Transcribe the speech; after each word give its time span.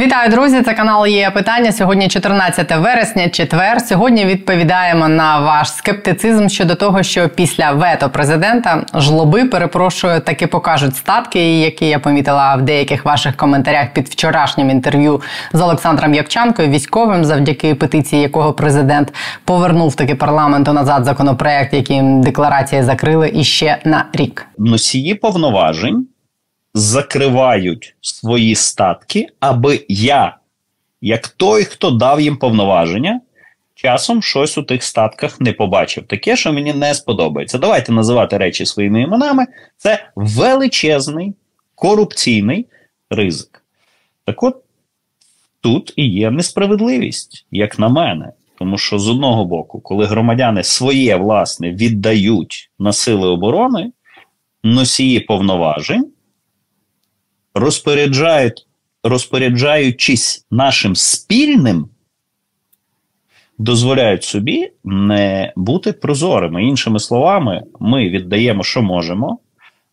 Вітаю, 0.00 0.30
друзі! 0.30 0.62
Це 0.62 0.74
канал 0.74 1.06
є 1.06 1.30
питання. 1.30 1.72
Сьогодні 1.72 2.08
14 2.08 2.76
вересня, 2.76 3.28
четвер. 3.28 3.80
Сьогодні 3.80 4.24
відповідаємо 4.24 5.08
на 5.08 5.40
ваш 5.40 5.72
скептицизм 5.72 6.48
щодо 6.48 6.74
того, 6.74 7.02
що 7.02 7.28
після 7.28 7.72
вето 7.72 8.10
президента 8.10 8.86
жлоби 8.94 9.44
перепрошую 9.44 10.20
таки 10.20 10.46
покажуть 10.46 10.96
статки, 10.96 11.60
які 11.60 11.86
я 11.86 11.98
помітила 11.98 12.56
в 12.56 12.62
деяких 12.62 13.04
ваших 13.04 13.36
коментарях 13.36 13.92
під 13.92 14.08
вчорашнім 14.08 14.70
інтерв'ю 14.70 15.20
з 15.52 15.60
Олександром 15.60 16.14
Явчанкою, 16.14 16.68
військовим, 16.68 17.24
завдяки 17.24 17.74
петиції, 17.74 18.22
якого 18.22 18.52
президент 18.52 19.14
повернув 19.44 19.94
таки 19.94 20.14
парламенту 20.14 20.72
назад 20.72 21.04
законопроект, 21.04 21.74
яким 21.74 22.22
декларації 22.22 22.82
закрили 22.82 23.30
іще 23.34 23.78
на 23.84 24.04
рік. 24.12 24.46
Носії 24.58 25.14
повноважень 25.14 26.06
закривають 26.78 27.94
свої 28.00 28.54
статки, 28.54 29.26
аби 29.40 29.84
я, 29.88 30.36
як 31.00 31.28
той, 31.28 31.64
хто 31.64 31.90
дав 31.90 32.20
їм 32.20 32.36
повноваження, 32.36 33.20
часом 33.74 34.22
щось 34.22 34.58
у 34.58 34.62
тих 34.62 34.82
статках 34.82 35.40
не 35.40 35.52
побачив. 35.52 36.06
Таке, 36.06 36.36
що 36.36 36.52
мені 36.52 36.72
не 36.72 36.94
сподобається. 36.94 37.58
Давайте 37.58 37.92
називати 37.92 38.38
речі 38.38 38.66
своїми 38.66 39.02
іменами. 39.02 39.46
Це 39.76 40.06
величезний 40.16 41.34
корупційний 41.74 42.66
ризик. 43.10 43.64
Так 44.24 44.42
от 44.42 44.56
тут 45.60 45.92
і 45.96 46.08
є 46.08 46.30
несправедливість, 46.30 47.46
як 47.50 47.78
на 47.78 47.88
мене. 47.88 48.32
Тому 48.58 48.78
що 48.78 48.98
з 48.98 49.08
одного 49.08 49.44
боку, 49.44 49.80
коли 49.80 50.04
громадяни 50.06 50.64
своє 50.64 51.16
власне 51.16 51.70
віддають 51.70 52.70
на 52.78 52.92
сили 52.92 53.28
оборони, 53.28 53.92
носії 54.62 55.20
повноважень 55.20 56.12
розпоряджають, 57.58 58.66
розпоряджаючись 59.04 60.46
нашим 60.50 60.96
спільним, 60.96 61.88
дозволяють 63.58 64.24
собі 64.24 64.70
не 64.84 65.52
бути 65.56 65.92
прозорими. 65.92 66.64
Іншими 66.64 66.98
словами, 66.98 67.62
ми 67.80 68.08
віддаємо, 68.08 68.64
що 68.64 68.82
можемо, 68.82 69.38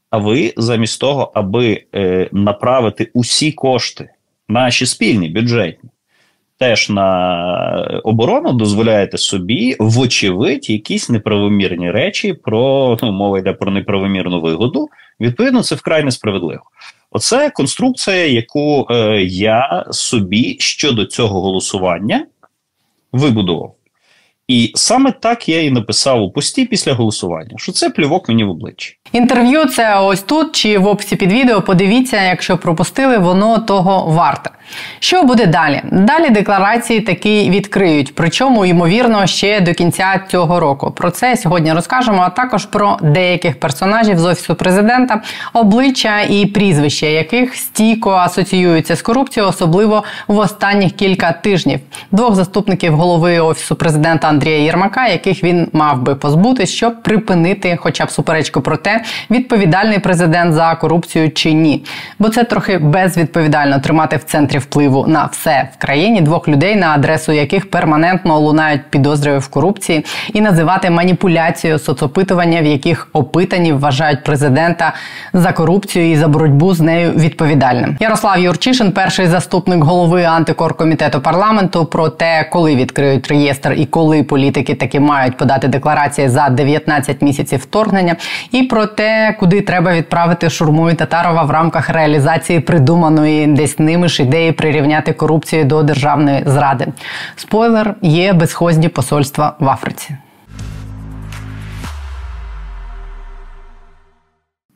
а 0.10 0.18
ви 0.18 0.54
замість 0.58 1.00
того, 1.00 1.32
аби 1.36 1.84
е, 1.96 2.30
направити 2.32 3.12
усі 3.14 3.52
кошти, 3.52 4.10
наші 4.50 4.86
спільні 4.86 5.30
бюджетні. 5.30 5.90
Теж 6.60 6.90
на 6.90 8.02
оборону 8.04 8.54
дозволяєте 8.54 9.18
собі, 9.18 9.76
вочевидь, 9.80 10.70
якісь 10.70 11.10
неправомірні 11.10 11.92
речі 11.92 12.34
про 12.34 12.98
ну, 13.04 13.12
мова 13.12 13.40
йде 13.40 13.54
про 13.54 13.72
неправомірну 13.72 14.42
вигоду. 14.42 14.90
Відповідно, 15.20 15.64
це 15.64 15.76
вкрай 15.76 16.04
несправедливо. 16.04 16.64
Оце 17.16 17.50
конструкція, 17.50 18.26
яку 18.26 18.88
е, 18.90 19.22
я 19.24 19.86
собі 19.92 20.58
щодо 20.60 21.06
цього 21.06 21.42
голосування 21.42 22.26
вибудував. 23.12 23.76
І 24.48 24.72
саме 24.76 25.12
так 25.12 25.50
я 25.50 25.62
і 25.62 25.72
написав 25.72 26.24
у 26.24 26.32
пості 26.32 26.66
після 26.66 26.94
голосування, 26.94 27.54
що 27.58 27.72
це 27.72 27.90
плювок 27.90 28.30
мені 28.30 28.44
в 28.44 28.50
обличчя. 28.50 28.96
Інтерв'ю 29.12 29.66
це 29.66 30.00
ось 30.00 30.22
тут 30.22 30.56
чи 30.56 30.78
в 30.78 30.88
описі 30.88 31.16
під 31.16 31.32
відео. 31.32 31.62
Подивіться, 31.62 32.22
якщо 32.22 32.58
пропустили, 32.58 33.18
воно 33.18 33.58
того 33.58 34.12
варте. 34.12 34.50
Що 35.00 35.24
буде 35.24 35.46
далі? 35.46 35.82
Далі 35.92 36.30
декларації 36.30 37.02
таки 37.02 37.50
відкриють, 37.50 38.16
причому 38.16 38.66
ймовірно 38.66 39.28
ще 39.28 39.62
до 39.62 39.74
кінця 39.74 40.22
цього 40.32 40.60
року. 40.60 40.92
Про 40.92 41.10
це 41.10 41.38
сьогодні 41.38 41.74
розкажемо. 41.74 42.22
А 42.22 42.30
також 42.30 42.66
про 42.66 42.98
деяких 43.02 43.60
персонажів 43.60 44.20
з 44.20 44.26
офісу 44.26 44.56
президента, 44.56 45.22
обличчя 45.54 46.22
і 46.22 46.46
прізвища, 46.46 47.06
яких 47.06 47.56
стійко 47.56 48.12
асоціюються 48.12 48.96
з 48.96 49.02
корупцією, 49.02 49.50
особливо 49.50 50.04
в 50.28 50.38
останніх 50.38 50.92
кілька 50.92 51.32
тижнів. 51.32 51.80
Двох 52.12 52.36
заступників 52.36 52.96
голови 52.96 53.40
офісу 53.40 53.76
президента 53.76 54.28
Андрія 54.28 54.58
Єрмака, 54.58 55.08
яких 55.08 55.44
він 55.44 55.68
мав 55.74 56.02
би 56.02 56.16
позбутись, 56.16 56.70
щоб 56.70 57.04
припинити, 57.04 57.78
хоча 57.82 58.06
б 58.06 58.12
суперечку 58.12 58.62
про 58.62 58.78
те, 58.78 58.95
відповідальний 59.32 60.00
президент 60.00 60.54
за 60.54 60.76
корупцію 60.76 61.32
чи 61.32 61.54
ні. 61.54 61.84
Бо 62.20 62.30
це 62.30 62.44
трохи 62.44 62.78
безвідповідально 62.78 63.80
тримати 63.80 64.18
в 64.18 64.24
центрі 64.24 64.58
впливу 64.58 65.08
на 65.08 65.26
все 65.26 65.70
в 65.74 65.82
країні 65.82 66.22
двох 66.22 66.48
людей, 66.48 66.76
на 66.76 66.90
адресу 66.90 67.32
яких 67.32 67.70
перманентно 67.70 68.40
лунають 68.40 68.82
підозри 68.90 69.38
в 69.38 69.48
корупції, 69.48 70.06
і 70.34 70.42
називати 70.42 70.90
маніпуляцією 70.90 71.80
соцопитування, 71.80 72.62
в 72.62 72.66
яких 72.66 73.08
опитані 73.14 73.74
вважають 73.74 74.24
президента 74.24 74.94
за 75.34 75.52
корупцію 75.52 76.12
і 76.12 76.16
за 76.16 76.28
боротьбу 76.28 76.74
з 76.74 76.82
нею 76.82 77.12
відповідальним. 77.12 77.98
Ярослав 78.00 78.40
Юрчишин, 78.40 78.92
перший 78.92 79.28
заступник 79.28 79.84
голови 79.84 80.24
антикоркомітету 80.24 81.22
парламенту, 81.22 81.86
про 81.86 82.10
те, 82.10 82.50
коли 82.52 82.76
відкриють 82.76 83.28
реєстр 83.28 83.74
і 83.78 83.86
коли 83.86 84.24
політики 84.24 84.76
таки 84.76 85.00
мають 85.00 85.38
подати 85.38 85.68
декларації 85.68 86.30
за 86.30 86.50
19 86.50 87.22
місяців 87.22 87.60
вторгнення, 87.60 88.16
і 88.52 88.64
про 88.64 88.85
те, 88.86 89.36
куди 89.40 89.62
треба 89.62 89.94
відправити 89.94 90.50
шурму 90.50 90.90
і 90.90 90.94
Татарова 90.94 91.44
в 91.44 91.52
рамках 91.52 91.90
реалізації 91.90 92.60
придуманої 92.60 93.48
десь 93.48 93.80
ними 93.80 94.08
ж 94.08 94.24
ідеї 94.24 94.52
прирівняти 94.52 95.14
корупцію 95.14 95.66
до 95.66 95.84
державної 95.84 96.44
зради. 96.46 96.88
Спойлер 97.36 97.96
є 98.02 98.34
безхозні 98.34 98.90
посольства 98.90 99.56
в 99.60 99.70
Африці. 99.70 100.16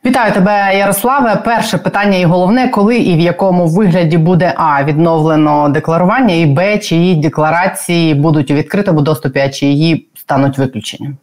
Вітаю 0.06 0.34
тебе, 0.34 0.78
Ярославе. 0.78 1.36
Перше 1.36 1.78
питання 1.78 2.18
і 2.18 2.26
головне, 2.26 2.70
коли 2.70 2.98
і 2.98 3.16
в 3.16 3.20
якому 3.20 3.68
вигляді 3.68 4.18
буде 4.18 4.54
а 4.58 4.84
відновлено 4.84 5.70
декларування, 5.70 6.36
і 6.36 6.46
б 6.46 6.78
чиї 6.78 7.16
декларації 7.16 8.14
будуть 8.14 8.52
у 8.52 8.54
відкритому 8.54 9.02
доступі, 9.02 9.40
а 9.40 9.50
чиї 9.50 10.08
стануть 10.16 10.58
виключенням. 10.58 11.18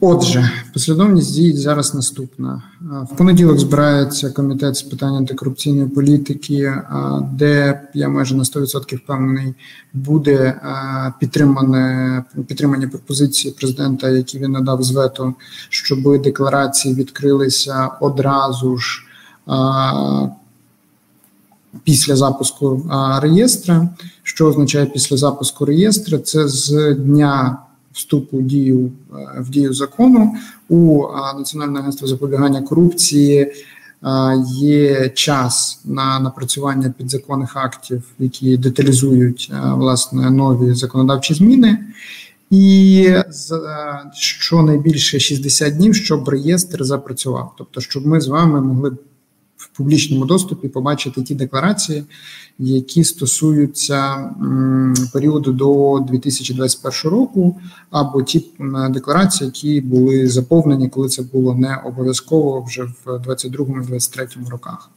Отже, 0.00 0.50
послідовність 0.72 1.34
дій 1.34 1.52
зараз 1.52 1.94
наступна. 1.94 2.62
В 2.80 3.16
понеділок 3.16 3.58
збирається 3.58 4.30
комітет 4.30 4.76
з 4.76 4.82
питань 4.82 5.14
антикорупційної 5.14 5.88
політики, 5.88 6.74
де 7.32 7.80
я 7.94 8.08
майже 8.08 8.36
на 8.36 8.42
100% 8.42 8.96
впевнений, 8.96 9.54
буде 9.94 10.60
підтримане 11.20 12.24
підтримані 12.46 12.86
пропозиції 12.86 13.54
президента, 13.58 14.08
які 14.08 14.38
він 14.38 14.50
надав 14.52 14.82
з 14.82 14.90
вето, 14.90 15.34
щоб 15.68 16.22
декларації 16.22 16.94
відкрилися 16.94 17.86
одразу 18.00 18.76
ж. 18.76 19.02
Після 21.84 22.16
запуску 22.16 22.90
реєстра, 23.20 23.88
що 24.22 24.46
означає 24.46 24.86
після 24.86 25.16
запуску 25.16 25.64
реєстра, 25.64 26.18
це 26.18 26.48
з 26.48 26.94
дня 26.94 27.58
вступу 27.98 28.40
дію 28.42 28.92
е, 29.12 29.40
в 29.40 29.50
дію 29.50 29.74
закону 29.74 30.34
у 30.68 31.06
Національне 31.38 31.78
агентство 31.78 32.08
запобігання 32.08 32.62
корупції. 32.62 33.52
Є 34.46 35.08
час 35.08 35.80
на 35.84 36.20
напрацювання 36.20 36.94
підзаконних 36.98 37.56
актів, 37.56 38.02
які 38.18 38.56
деталізують 38.56 39.50
е, 39.52 39.72
власне 39.72 40.30
нові 40.30 40.74
законодавчі 40.74 41.34
зміни, 41.34 41.78
і 42.50 43.04
е, 43.08 43.24
щонайбільше 44.14 45.20
60 45.20 45.76
днів, 45.76 45.94
щоб 45.94 46.28
реєстр 46.28 46.84
запрацював, 46.84 47.54
тобто, 47.58 47.80
щоб 47.80 48.06
ми 48.06 48.20
з 48.20 48.28
вами 48.28 48.60
могли 48.60 48.96
в 49.58 49.68
публічному 49.68 50.24
доступі 50.24 50.68
побачити 50.68 51.22
ті 51.22 51.34
декларації, 51.34 52.04
які 52.58 53.04
стосуються 53.04 54.30
періоду 55.12 55.52
до 55.52 56.00
2021 56.08 57.10
року, 57.10 57.60
або 57.90 58.22
ті 58.22 58.46
декларації, 58.90 59.46
які 59.46 59.80
були 59.80 60.28
заповнені, 60.28 60.88
коли 60.88 61.08
це 61.08 61.22
було 61.22 61.54
не 61.54 61.76
обов'язково 61.84 62.62
вже 62.62 62.82
в 62.82 63.10
2022-2023 63.10 64.48
роках. 64.48 64.90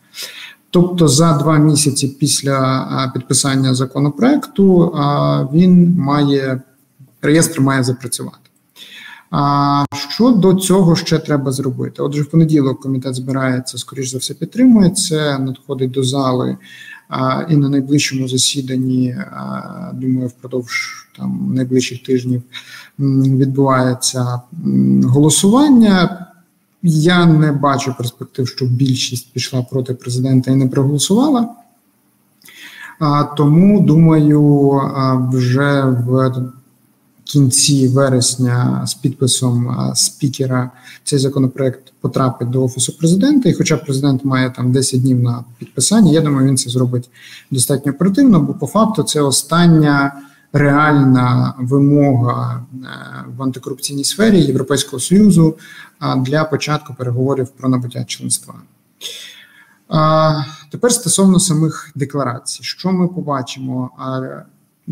Тобто 0.69 1.07
за 1.07 1.37
два 1.37 1.57
місяці 1.57 2.07
після 2.07 3.11
підписання 3.13 3.73
законопроекту 3.73 4.95
він 5.53 5.95
має 5.97 6.61
реєстр 7.21 7.61
має 7.61 7.83
запрацювати. 7.83 8.50
А 9.31 9.85
що 9.91 10.31
до 10.31 10.53
цього 10.53 10.95
ще 10.95 11.19
треба 11.19 11.51
зробити? 11.51 12.01
Отже, 12.01 12.21
в 12.21 12.25
понеділок 12.25 12.81
комітет 12.81 13.15
збирається, 13.15 13.77
скоріш 13.77 14.11
за 14.11 14.17
все, 14.17 14.33
підтримує 14.33 14.89
це, 14.89 15.39
надходить 15.39 15.91
до 15.91 16.03
зали 16.03 16.57
а, 17.09 17.45
і 17.49 17.55
на 17.55 17.69
найближчому 17.69 18.27
засіданні, 18.27 19.11
а, 19.31 19.91
думаю, 19.93 20.27
впродовж 20.27 21.07
там 21.17 21.51
найближчих 21.53 22.03
тижнів 22.03 22.41
відбувається 22.99 24.41
голосування. 25.03 26.27
Я 26.83 27.25
не 27.25 27.51
бачу 27.51 27.95
перспектив, 27.97 28.47
що 28.47 28.65
більшість 28.65 29.33
пішла 29.33 29.61
проти 29.61 29.93
президента 29.93 30.51
і 30.51 30.55
не 30.55 30.67
проголосувала. 30.67 31.49
А, 32.99 33.23
Тому 33.23 33.81
думаю, 33.81 34.71
вже 35.33 35.83
в 35.83 36.31
кінці 37.31 37.87
вересня 37.87 38.83
з 38.85 38.93
підписом 38.93 39.91
спікера 39.95 40.71
цей 41.03 41.19
законопроект 41.19 41.93
потрапить 42.01 42.49
до 42.49 42.63
офісу 42.63 42.97
президента. 42.97 43.49
І, 43.49 43.53
хоча 43.53 43.77
президент 43.77 44.25
має 44.25 44.49
там 44.49 44.71
10 44.71 45.01
днів 45.01 45.19
на 45.19 45.43
підписання, 45.57 46.11
я 46.11 46.21
думаю, 46.21 46.47
він 46.47 46.57
це 46.57 46.69
зробить 46.69 47.09
достатньо 47.51 47.91
оперативно, 47.91 48.39
бо 48.39 48.53
по 48.53 48.67
факту 48.67 49.03
це 49.03 49.21
остання. 49.21 50.21
Реальна 50.53 51.53
вимога 51.59 52.65
е, 52.73 52.87
в 53.37 53.43
антикорупційній 53.43 54.03
сфері 54.03 54.41
Європейського 54.41 54.99
союзу 54.99 55.55
для 56.17 56.43
початку 56.43 56.93
переговорів 56.93 57.47
про 57.49 57.69
набуття 57.69 58.03
членства. 58.03 58.53
Тепер 60.71 60.91
стосовно 60.91 61.39
самих 61.39 61.91
декларацій, 61.95 62.63
що 62.63 62.91
ми 62.91 63.07
побачимо? 63.07 63.89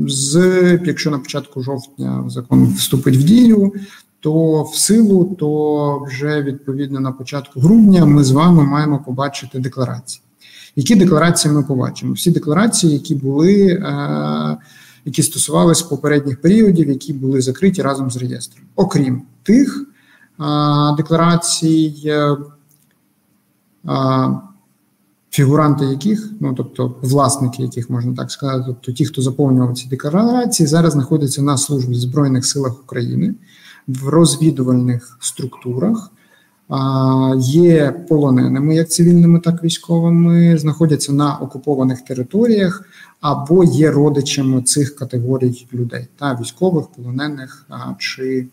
З 0.08 0.80
якщо 0.86 1.12
на 1.12 1.20
початку 1.20 1.64
жовтня 1.64 2.24
закон 2.28 2.74
вступить 2.74 3.18
в 3.18 3.24
дію, 3.24 3.74
то 4.20 4.64
в 4.64 4.76
силу, 4.76 5.36
то 5.40 6.04
вже 6.08 6.42
відповідно 6.42 7.00
на 7.00 7.12
початку 7.12 7.60
грудня 7.60 8.06
ми 8.06 8.24
з 8.24 8.32
вами 8.32 8.64
маємо 8.64 9.00
побачити 9.00 9.60
декларації. 9.60 10.24
Які 10.76 10.96
декларації 10.96 11.54
ми 11.54 11.64
побачимо? 11.64 12.14
Всі 12.14 12.32
декларації, 12.32 12.94
які 12.94 13.16
були, 13.16 13.66
е, 13.66 14.58
які 15.06 15.24
стосувалися 15.24 15.86
попередніх 15.86 16.42
періодів, 16.42 16.90
які 16.90 17.14
були 17.14 17.42
закриті 17.42 17.82
разом 17.82 18.12
з 18.12 18.18
реєстром, 18.18 18.66
окрім 18.76 19.22
тих 19.44 19.86
е, 20.40 20.44
декларацій. 20.98 22.04
Е, 22.06 22.38
фігуранти 25.32 25.86
яких, 25.86 26.32
ну 26.40 26.54
тобто 26.54 26.96
власники, 27.02 27.64
яких 27.64 27.90
можна 27.90 28.16
так 28.16 28.32
сказати, 28.32 28.64
тобто 28.68 28.92
ті, 28.92 29.06
хто 29.06 29.22
заповнював 29.22 29.78
ці 29.78 29.88
декларації, 29.88 30.68
зараз 30.68 30.94
знаходяться 30.94 31.42
на 31.42 31.58
службі 31.58 31.94
в 31.94 32.00
Збройних 32.00 32.46
силах 32.46 32.80
України 32.84 33.36
в 33.88 34.08
розвідувальних 34.08 35.18
структурах. 35.20 36.12
Є 37.40 37.92
полоненими 38.10 38.76
як 38.76 38.90
цивільними, 38.90 39.40
так 39.40 39.60
і 39.64 39.66
військовими, 39.66 40.58
знаходяться 40.58 41.14
на 41.14 41.38
окупованих 41.38 42.02
територіях 42.02 42.84
або 43.22 43.64
є 43.64 43.92
родичами 43.92 44.62
цих 44.62 44.96
категорій 44.96 45.68
людей 45.74 46.08
та 46.20 46.38
військових, 46.42 46.88
полонених 46.88 47.66
чи 47.98 48.48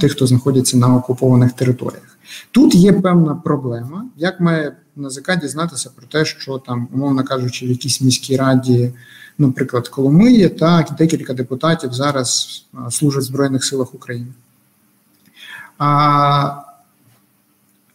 тих, 0.00 0.12
хто 0.12 0.26
знаходиться 0.26 0.76
на 0.76 0.96
окупованих 0.96 1.52
територіях. 1.52 2.18
Тут 2.50 2.74
є 2.74 2.92
певна 2.92 3.34
проблема, 3.34 4.04
як 4.16 4.40
має 4.40 4.76
НАЗК 4.96 5.40
дізнатися 5.40 5.90
про 5.96 6.06
те, 6.06 6.24
що 6.24 6.58
там, 6.58 6.88
умовно 6.92 7.24
кажучи, 7.24 7.66
в 7.66 7.68
якійсь 7.68 8.00
міській 8.00 8.36
раді, 8.36 8.92
наприклад, 9.38 9.88
Коломиї, 9.88 10.48
так 10.48 10.90
декілька 10.98 11.34
депутатів 11.34 11.92
зараз 11.92 12.64
служать 12.90 13.22
в 13.22 13.26
Збройних 13.26 13.64
силах 13.64 13.94
України. 13.94 14.26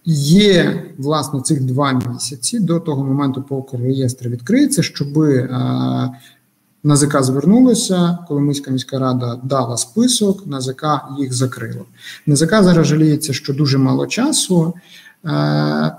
Є 0.09 0.83
власне 0.97 1.41
цих 1.41 1.63
два 1.63 1.91
місяці 1.91 2.59
до 2.59 2.79
того 2.79 3.03
моменту, 3.03 3.43
поки 3.49 3.77
реєстр 3.77 4.27
відкриється, 4.27 4.83
щоб 4.83 5.07
НАЗК 6.83 7.23
звернулося, 7.23 8.17
Коломийська 8.27 8.71
міська 8.71 8.99
рада 8.99 9.39
дала 9.43 9.77
список, 9.77 10.47
НАЗК 10.47 10.85
їх 11.19 11.33
закрило. 11.33 11.85
НАЗК 12.25 12.49
зараз 12.49 12.87
жаліється, 12.87 13.33
що 13.33 13.53
дуже 13.53 13.77
мало 13.77 14.07
часу. 14.07 14.73
Е, 15.25 15.91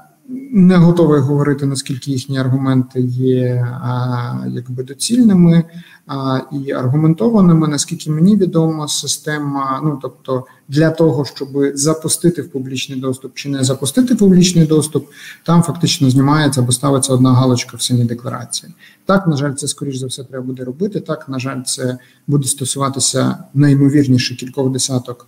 не 0.52 0.76
готовий 0.76 1.20
говорити 1.20 1.66
наскільки 1.66 2.11
їхні 2.11 2.38
аргументи 2.38 3.00
є 3.00 3.66
а, 3.82 4.34
якби 4.49 4.82
доцільними 4.82 5.64
а, 6.06 6.40
і 6.52 6.72
аргументованими. 6.72 7.69
Наскільки 7.69 8.11
мені 8.11 8.37
відомо, 8.37 8.88
система, 8.88 9.81
ну 9.84 9.99
тобто 10.02 10.44
для 10.68 10.90
того, 10.90 11.24
щоб 11.24 11.48
запустити 11.74 12.42
в 12.42 12.50
публічний 12.50 13.00
доступ 13.00 13.34
чи 13.34 13.48
не 13.48 13.64
запустити 13.64 14.14
публічний 14.14 14.66
доступ, 14.66 15.06
там 15.42 15.62
фактично 15.62 16.10
знімається 16.10 16.60
або 16.60 16.72
ставиться 16.72 17.12
одна 17.12 17.32
галочка 17.32 17.76
в 17.76 17.82
самій 17.82 18.04
декларації. 18.04 18.72
Так, 19.06 19.26
на 19.26 19.36
жаль, 19.36 19.54
це 19.54 19.68
скоріш 19.68 19.96
за 19.96 20.06
все 20.06 20.24
треба 20.24 20.44
буде 20.44 20.64
робити. 20.64 21.00
Так, 21.00 21.28
на 21.28 21.38
жаль, 21.38 21.62
це 21.62 21.98
буде 22.26 22.48
стосуватися 22.48 23.38
найімовірніше 23.54 24.36
кількох 24.36 24.70
десяток 24.70 25.26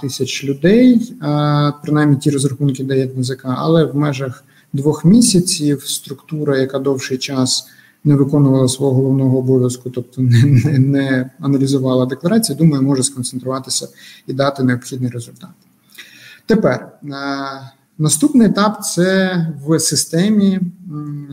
тисяч 0.00 0.44
людей, 0.44 1.14
принаймні 1.82 2.16
ті 2.16 2.30
розрахунки 2.30 2.84
дає 2.84 3.10
НЗК, 3.18 3.44
але 3.44 3.84
в 3.84 3.96
межах 3.96 4.44
двох 4.72 5.04
місяців 5.04 5.82
структура, 5.86 6.58
яка 6.58 6.78
довший 6.78 7.18
час 7.18 7.66
не 8.04 8.14
виконувала 8.16 8.68
свого 8.68 8.94
головного 8.94 9.38
обов'язку, 9.38 9.90
тобто 9.90 10.22
не, 10.22 10.42
не, 10.44 10.78
не 10.78 11.30
аналізувала 11.40 12.06
декларації, 12.06 12.58
думаю, 12.58 12.82
може 12.82 13.02
сконцентруватися 13.02 13.88
і 14.26 14.32
дати 14.32 14.62
необхідний 14.62 15.10
результат. 15.10 15.50
Тепер 16.46 16.98
наступний 17.98 18.46
етап 18.46 18.84
це 18.84 19.36
в 19.66 19.80
системі 19.80 20.60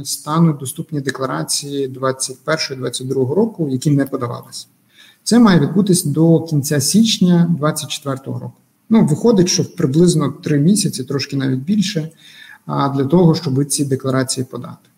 стануть 0.03 0.57
доступні 0.57 1.01
декларації 1.01 1.89
2021-2022 1.89 3.13
року, 3.33 3.69
які 3.69 3.91
не 3.91 4.05
подавалися. 4.05 4.67
Це 5.23 5.39
має 5.39 5.59
відбутися 5.59 6.09
до 6.09 6.41
кінця 6.41 6.81
січня 6.81 7.55
2024 7.59 8.15
року. 8.25 8.53
Ну, 8.89 9.05
виходить, 9.05 9.49
що 9.49 9.75
приблизно 9.75 10.29
три 10.29 10.59
місяці, 10.59 11.03
трошки 11.03 11.37
навіть 11.37 11.59
більше, 11.59 12.09
для 12.67 13.05
того, 13.05 13.35
щоб 13.35 13.65
ці 13.65 13.85
декларації 13.85 14.45
подати. 14.51 14.88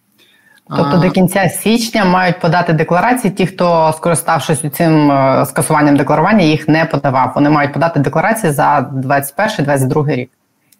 Тобто 0.77 0.97
до 0.97 1.11
кінця 1.11 1.49
січня 1.49 2.05
мають 2.05 2.39
подати 2.39 2.73
декларації. 2.73 3.33
Ті, 3.33 3.45
хто 3.45 3.93
скориставшись 3.97 4.63
цим 4.73 5.11
е, 5.11 5.45
скасуванням 5.49 5.97
декларування, 5.97 6.43
їх 6.43 6.67
не 6.67 6.85
подавав. 6.85 7.31
Вони 7.35 7.49
мають 7.49 7.73
подати 7.73 7.99
декларації 7.99 8.53
за 8.53 8.91
21-22 8.95 10.15
рік. 10.15 10.29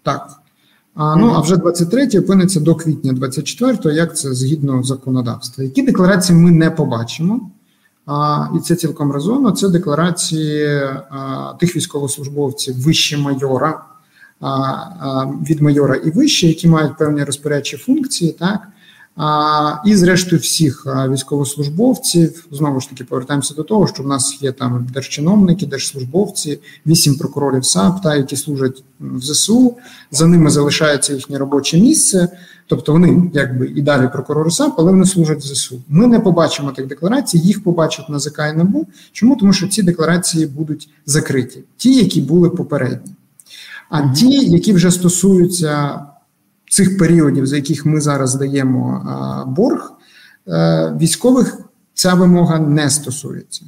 Так. 0.04 0.30
А, 0.96 1.16
Ну 1.16 1.34
а 1.36 1.40
вже 1.40 1.58
23 1.58 2.20
опиниться 2.20 2.60
до 2.60 2.76
квітня 2.76 3.14
24 3.14 3.96
як 3.96 4.18
це 4.18 4.34
згідно 4.34 4.84
законодавства. 4.84 5.64
Які 5.64 5.82
декларації 5.82 6.40
ми 6.40 6.52
не 6.52 6.72
побачимо? 6.72 7.40
і 8.58 8.60
це 8.60 8.76
цілком 8.76 9.12
резонно. 9.12 9.52
Це 9.52 9.70
декларації 9.70 10.82
тих 11.60 11.76
військовослужбовців 11.76 12.82
вище 12.82 13.18
майора 13.18 13.82
від 15.50 15.62
майора 15.62 15.96
і 15.96 16.12
вище, 16.12 16.48
які 16.48 16.68
мають 16.68 16.98
певні 16.98 17.24
розпорядчі 17.24 17.78
функції, 17.78 18.32
так 18.32 18.60
і, 19.86 19.96
зрештою, 19.96 20.42
всіх 20.42 20.86
військовослужбовців 21.10 22.48
знову 22.52 22.80
ж 22.80 22.90
таки 22.90 23.04
повертаємося 23.04 23.54
до 23.54 23.64
того, 23.64 23.88
що 23.88 24.04
в 24.04 24.08
нас 24.08 24.38
є 24.42 24.52
там 24.52 24.88
держчиновники, 24.94 25.66
держслужбовці, 25.66 26.60
вісім 26.88 27.16
прокурорів 27.16 27.66
САП, 27.66 28.02
та 28.02 28.16
які 28.16 28.36
служать 28.36 28.84
в 29.00 29.22
ЗСУ. 29.22 29.78
За 30.12 30.28
ними 30.28 30.50
залишається 30.50 31.14
їхнє 31.14 31.38
робоче 31.38 31.78
місце, 31.78 32.28
тобто 32.68 32.92
вони 32.92 33.32
якби 33.34 33.68
і 33.76 33.82
далі 33.82 34.10
прокурори 34.14 34.52
САП, 34.52 34.74
але 34.78 34.92
вони 34.92 35.06
служать 35.06 35.40
в 35.40 35.48
ЗСУ. 35.48 35.82
Ми 35.90 36.08
не 36.08 36.20
побачимо 36.20 36.72
тих 36.72 36.88
декларацій, 36.88 37.38
їх 37.38 37.64
побачать 37.64 38.10
на 38.10 38.20
ЗК 38.20 38.40
і 38.54 38.58
НАБУ. 38.58 38.88
Чому 39.12 39.36
тому, 39.36 39.54
що 39.54 39.68
ці 39.68 39.84
декларації 39.84 40.46
будуть 40.46 40.90
закриті, 41.06 41.64
ті, 41.78 41.96
які 41.96 42.22
були 42.22 42.50
попередні. 42.50 43.12
А 43.90 44.10
ті, 44.10 44.30
які 44.30 44.74
вже 44.74 44.92
стосуються 44.92 46.00
цих 46.72 46.98
періодів, 46.98 47.48
за 47.48 47.56
яких 47.56 47.86
ми 47.86 48.02
зараз 48.02 48.36
даємо 48.36 49.04
борг, 49.48 49.92
е, 50.48 50.98
військових 51.02 51.58
ця 51.94 52.14
вимога 52.14 52.60
не 52.60 52.90
стосується. 52.90 53.66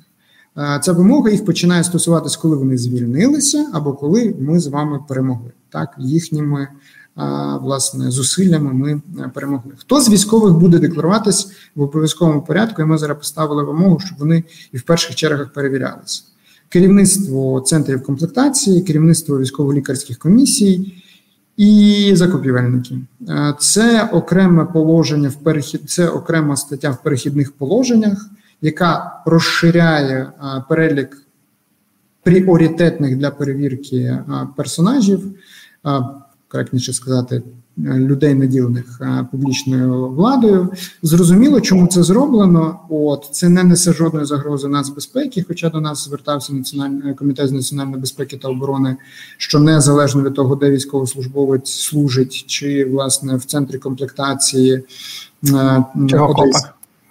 Е, 0.58 0.80
ця 0.84 0.92
вимога 0.92 1.30
їх 1.30 1.46
починає 1.46 1.84
стосуватися, 1.84 2.40
коли 2.42 2.56
вони 2.56 2.78
звільнилися, 2.78 3.70
або 3.74 3.94
коли 3.94 4.36
ми 4.40 4.60
з 4.60 4.68
вами 4.68 5.00
перемогли. 5.08 5.52
Так, 5.70 5.96
їхніми 6.00 6.62
е, 6.62 6.70
власне 7.62 8.12
зусиллями 8.12 8.74
ми 8.74 9.02
перемогли. 9.34 9.72
Хто 9.78 10.02
з 10.02 10.10
військових 10.10 10.54
буде 10.54 10.80
декларуватись 10.80 11.52
в 11.76 11.82
обов'язковому 11.82 12.42
порядку? 12.42 12.82
І 12.82 12.86
ми 12.86 12.98
зараз 12.98 13.18
поставили 13.18 13.64
вимогу, 13.64 14.00
щоб 14.00 14.18
вони 14.20 14.44
і 14.72 14.78
в 14.78 14.82
перших 14.82 15.16
чергах 15.16 15.54
перевірялися. 15.54 16.24
Керівництво 16.70 17.62
центрів 17.62 18.04
комплектації, 18.04 18.82
керівництво 18.82 19.40
військово-лікарських 19.40 20.18
комісій 20.18 21.03
і 21.58 22.12
закупівельники. 22.16 22.98
Е, 23.30 23.54
це 23.60 24.04
окреме 24.04 24.66
положення 24.66 25.30
в 25.30 25.36
перехід, 25.36 25.90
це 25.90 26.08
окрема 26.08 26.56
стаття 26.56 26.90
в 26.90 27.04
перехідних 27.04 27.52
положеннях, 27.52 28.30
яка 28.62 29.22
розширяє 29.26 30.18
е, 30.18 30.64
перелік 30.70 31.18
пріоритетних 32.24 33.18
для 33.18 33.32
перевірки 33.32 33.98
е, 33.98 34.24
персонажів, 34.58 35.36
коректніше 36.48 36.94
сказати, 36.94 37.44
людей, 37.78 38.34
наділених 38.34 39.02
е, 39.02 39.28
публічною 39.32 40.08
владою. 40.08 40.70
Зрозуміло, 41.02 41.62
чому 41.62 41.88
це 41.88 42.04
зроблено. 42.04 42.80
От 42.90 43.30
це 43.32 43.50
не 43.50 43.64
несе 43.64 43.94
жодної 43.94 44.26
загрози 44.26 44.68
нацбезпеки, 44.68 45.46
хоча 45.48 45.70
до 45.70 45.82
нас 45.82 46.06
звертався 46.06 46.54
національний 46.54 47.12
е, 47.12 47.14
комітет 47.14 47.48
з 47.48 47.52
національної 47.52 48.02
безпеки 48.02 48.38
та 48.38 48.48
оборони, 48.48 48.96
що 49.38 49.60
незалежно 49.60 50.24
від 50.24 50.34
того, 50.34 50.56
де 50.56 50.72
військовослужбовець 50.72 51.72
служить, 51.72 52.46
чи 52.48 52.86
власне 52.86 53.36
в 53.36 53.46
центрі 53.46 53.78
комплектації 53.78 54.84
е, 55.54 55.84
чи 56.10 56.18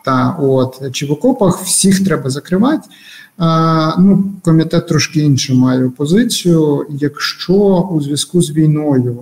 Та 0.04 0.37
от 0.40 0.92
чи 0.92 1.07
в 1.07 1.12
окопах 1.12 1.62
всіх 1.62 2.04
треба 2.04 2.31
закривати. 2.31 2.88
А, 3.38 3.92
ну, 3.99 4.25
Комітет 4.42 4.88
трошки 4.88 5.21
іншу 5.21 5.54
має 5.54 5.88
позицію. 5.88 6.87
Якщо 6.90 7.54
у 7.90 8.00
зв'язку 8.00 8.42
з 8.42 8.50
війною 8.50 9.19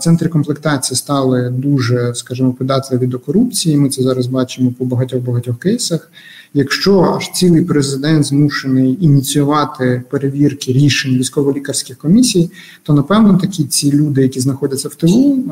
центри 0.00 0.28
комплектації 0.28 0.96
стали 0.96 1.50
дуже, 1.50 2.14
скажімо, 2.14 2.52
податливі 2.52 3.06
до 3.06 3.18
корупції, 3.18 3.76
ми 3.76 3.88
це 3.88 4.02
зараз 4.02 4.26
бачимо 4.26 4.72
по 4.78 4.84
багатьох 4.84 5.22
багатьох 5.22 5.58
кейсах. 5.58 6.10
Якщо 6.56 7.00
аж 7.00 7.30
цілий 7.30 7.64
президент 7.64 8.24
змушений 8.24 8.98
ініціювати 9.00 10.02
перевірки 10.10 10.72
рішень 10.72 11.18
військово-лікарських 11.18 11.98
комісій, 11.98 12.50
то 12.82 12.92
напевно 12.92 13.38
такі 13.38 13.64
ці 13.64 13.92
люди, 13.92 14.22
які 14.22 14.40
знаходяться 14.40 14.88
в 14.88 14.94
тилу, 14.94 15.44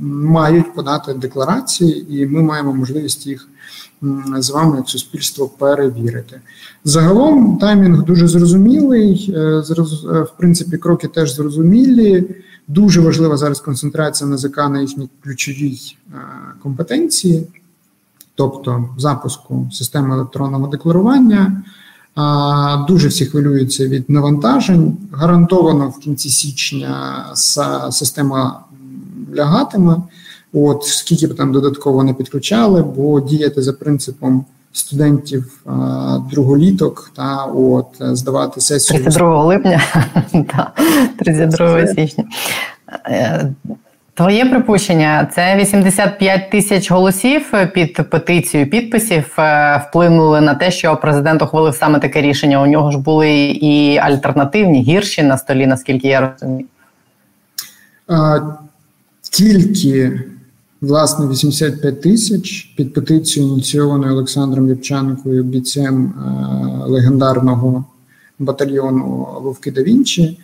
мають 0.00 0.74
подати 0.74 1.14
декларації, 1.14 2.22
і 2.22 2.26
ми 2.26 2.42
маємо 2.42 2.74
можливість 2.74 3.26
їх 3.26 3.48
з 4.38 4.50
вами 4.50 4.76
як 4.76 4.88
суспільство 4.88 5.48
перевірити. 5.48 6.40
Загалом 6.84 7.58
таймінг 7.58 8.04
дуже 8.04 8.28
зрозумілий. 8.28 9.34
Е, 9.36 9.40
е, 9.40 9.82
в 10.22 10.32
принципі, 10.38 10.76
кроки 10.76 11.08
теж 11.08 11.34
зрозумілі. 11.34 12.24
Дуже 12.74 13.00
важлива 13.00 13.36
зараз 13.36 13.60
концентрація 13.60 14.30
НАЗК 14.30 14.56
на 14.56 14.80
їхній 14.80 15.08
ключовій 15.22 15.96
е, 16.14 16.16
компетенції 16.62 17.46
тобто 18.40 18.88
запуску 18.98 19.68
системи 19.72 20.14
електронного 20.14 20.66
декларування. 20.66 21.62
Дуже 22.88 23.08
всі 23.08 23.26
хвилюються 23.26 23.88
від 23.88 24.10
навантажень. 24.10 24.96
Гарантовано 25.12 25.88
в 25.88 25.98
кінці 25.98 26.28
січня 26.28 27.24
система 27.90 28.60
лягатиме. 29.36 29.96
От 30.52 30.84
скільки 30.84 31.26
б 31.26 31.36
там 31.36 31.52
додатково 31.52 32.04
не 32.04 32.14
підключали, 32.14 32.82
бо 32.82 33.20
діяти 33.20 33.62
за 33.62 33.72
принципом 33.72 34.44
студентів 34.72 35.62
друголіток 36.30 37.12
та 37.16 37.44
от 37.44 37.86
здавати 38.00 38.60
сесію 38.60 39.00
32 39.00 39.44
липня, 39.44 39.80
32 41.18 41.86
січня. 41.86 42.24
Е, 43.06 43.52
Твоє 44.14 44.44
припущення 44.44 45.28
це 45.34 45.56
85 45.56 46.50
тисяч 46.50 46.90
голосів 46.90 47.52
під 47.74 48.10
петицію 48.10 48.70
підписів 48.70 49.34
е, 49.38 49.84
вплинули 49.88 50.40
на 50.40 50.54
те, 50.54 50.70
що 50.70 50.96
президент 50.96 51.42
ухвалив 51.42 51.74
саме 51.74 51.98
таке 51.98 52.22
рішення. 52.22 52.62
У 52.62 52.66
нього 52.66 52.90
ж 52.90 52.98
були 52.98 53.30
і 53.44 53.98
альтернативні 53.98 54.82
гірші 54.82 55.22
на 55.22 55.38
столі, 55.38 55.66
наскільки 55.66 56.08
я 56.08 56.20
розумію. 56.40 56.66
Тільки 59.30 60.20
власне 60.80 61.26
85 61.26 62.00
тисяч 62.00 62.74
під 62.76 62.94
петицію 62.94 63.46
ініційованою 63.46 64.12
Олександром 64.12 64.68
Євченкою, 64.68 65.44
бійцем 65.44 66.04
е, 66.06 66.88
легендарного 66.88 67.84
батальйону 68.38 69.28
Вовки 69.42 69.70
да 69.70 69.82
Вінчі. 69.82 70.40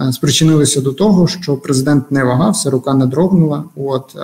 Е, 0.00 0.12
спричинилися 0.12 0.80
до 0.80 0.92
того, 0.92 1.26
що 1.26 1.56
президент 1.56 2.12
не 2.12 2.24
вагався, 2.24 2.70
рука 2.70 2.94
не 2.94 3.06
дрогнула, 3.06 3.64
от 3.76 4.16
е, 4.16 4.20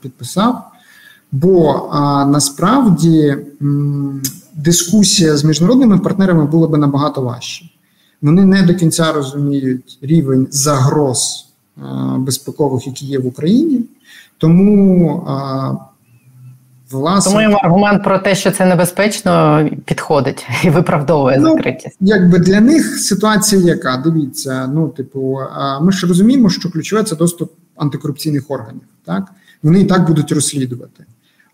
підписав. 0.00 0.64
Бо 1.32 1.88
насправді 2.28 3.36
дискусія 4.54 5.36
з 5.36 5.44
міжнародними 5.44 5.98
партнерами 5.98 6.44
була 6.44 6.68
би 6.68 6.78
набагато 6.78 7.22
важче. 7.22 7.64
Вони 8.22 8.44
не 8.44 8.62
до 8.62 8.74
кінця 8.74 9.12
розуміють 9.12 9.98
рівень 10.02 10.46
загроз 10.50 11.46
безпекових, 12.16 12.86
які 12.86 13.06
є 13.06 13.18
в 13.18 13.26
Україні. 13.26 13.84
Тому 14.38 15.24
а, 15.28 15.72
Власне, 16.90 17.30
Тому 17.30 17.42
йому 17.42 17.56
аргумент 17.56 18.04
про 18.04 18.18
те, 18.18 18.34
що 18.34 18.50
це 18.50 18.66
небезпечно, 18.66 19.64
підходить 19.84 20.46
і 20.64 20.70
виправдовує 20.70 21.38
ну, 21.38 21.52
закритість. 21.56 21.96
Якби 22.00 22.38
для 22.38 22.60
них 22.60 22.98
ситуація, 22.98 23.62
яка 23.62 23.96
дивіться, 23.96 24.70
ну 24.74 24.88
типу, 24.88 25.38
ми 25.80 25.92
ж 25.92 26.06
розуміємо, 26.06 26.50
що 26.50 26.70
ключове 26.70 27.02
це 27.02 27.16
доступ 27.16 27.52
антикорупційних 27.76 28.44
органів. 28.48 28.82
Так 29.04 29.24
вони 29.62 29.80
і 29.80 29.84
так 29.84 30.06
будуть 30.06 30.32
розслідувати. 30.32 31.04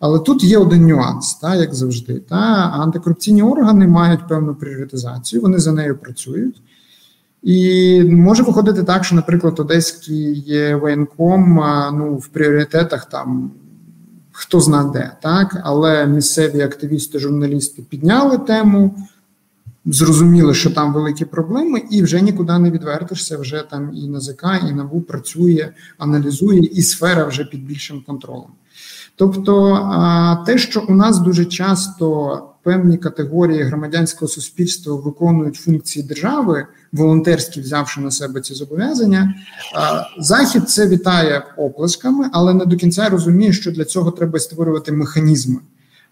Але 0.00 0.18
тут 0.18 0.44
є 0.44 0.58
один 0.58 0.86
нюанс, 0.86 1.34
та 1.34 1.54
як 1.54 1.74
завжди. 1.74 2.14
Та 2.14 2.36
антикорупційні 2.80 3.42
органи 3.42 3.86
мають 3.86 4.28
певну 4.28 4.54
пріоритизацію, 4.54 5.42
вони 5.42 5.58
за 5.58 5.72
нею 5.72 5.98
працюють. 5.98 6.56
І 7.42 8.02
може 8.04 8.42
виходити 8.42 8.82
так, 8.84 9.04
що, 9.04 9.14
наприклад, 9.14 9.60
Одеський 9.60 10.74
воєнком 10.74 11.54
ну, 11.92 12.14
в 12.14 12.26
пріоритетах 12.26 13.04
там 13.04 13.50
хто 14.40 14.60
зна 14.60 14.84
де, 14.84 15.12
так 15.22 15.60
але 15.64 16.06
місцеві 16.06 16.60
активісти, 16.60 17.18
журналісти 17.18 17.82
підняли 17.82 18.38
тему, 18.38 18.94
зрозуміли, 19.86 20.54
що 20.54 20.70
там 20.70 20.92
великі 20.92 21.24
проблеми, 21.24 21.82
і 21.90 22.02
вже 22.02 22.20
нікуди 22.20 22.58
не 22.58 22.70
відвертишся. 22.70 23.38
Вже 23.38 23.64
там 23.70 23.90
і 23.94 24.08
НАЗК, 24.08 24.44
і 24.70 24.72
НАБУ 24.72 25.00
працює, 25.00 25.68
аналізує, 25.98 26.60
і 26.60 26.82
сфера 26.82 27.24
вже 27.24 27.44
під 27.44 27.66
більшим 27.66 28.02
контролем. 28.06 28.50
Тобто, 29.16 30.42
те, 30.46 30.58
що 30.58 30.84
у 30.88 30.94
нас 30.94 31.18
дуже 31.18 31.44
часто 31.44 32.42
певні 32.62 32.96
категорії 32.96 33.62
громадянського 33.62 34.28
суспільства 34.28 34.94
виконують 34.94 35.56
функції 35.56 36.06
держави, 36.06 36.66
волонтерські 36.92 37.60
взявши 37.60 38.00
на 38.00 38.10
себе 38.10 38.40
ці 38.40 38.54
зобов'язання, 38.54 39.34
захід 40.18 40.70
це 40.70 40.88
вітає 40.88 41.44
оплесками, 41.56 42.30
але 42.32 42.54
не 42.54 42.64
до 42.64 42.76
кінця 42.76 43.08
розуміє, 43.08 43.52
що 43.52 43.70
для 43.72 43.84
цього 43.84 44.10
треба 44.10 44.38
створювати 44.38 44.92
механізми. 44.92 45.60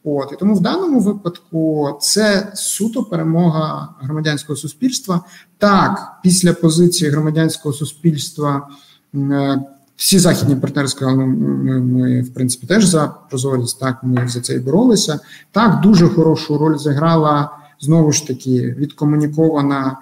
От 0.05 0.33
і 0.33 0.37
тому 0.37 0.55
в 0.55 0.61
даному 0.61 1.01
випадку 1.01 1.91
це 2.01 2.53
суто 2.55 3.05
перемога 3.05 3.89
громадянського 4.01 4.57
суспільства. 4.57 5.21
Так, 5.59 6.13
після 6.23 6.53
позиції 6.53 7.11
громадянського 7.11 7.75
суспільства 7.75 8.69
е, 9.15 9.63
всі 9.97 10.19
західні 10.19 10.57
партнери 10.57 10.89
сказали, 10.89 11.27
ми, 11.27 11.81
ми, 11.81 12.23
в 12.23 12.35
принципі, 12.35 12.67
теж 12.67 12.85
за 12.85 13.07
прозорість, 13.07 13.81
так, 13.81 13.99
ми 14.03 14.29
за 14.29 14.41
це 14.41 14.55
і 14.55 14.59
боролися. 14.59 15.21
Так, 15.53 15.81
дуже 15.81 16.09
хорошу 16.09 16.59
роль 16.59 16.79
зіграла 16.79 17.51
знову 17.81 18.13
ж 18.13 18.27
таки 18.27 18.77
відкомунікована 18.79 19.97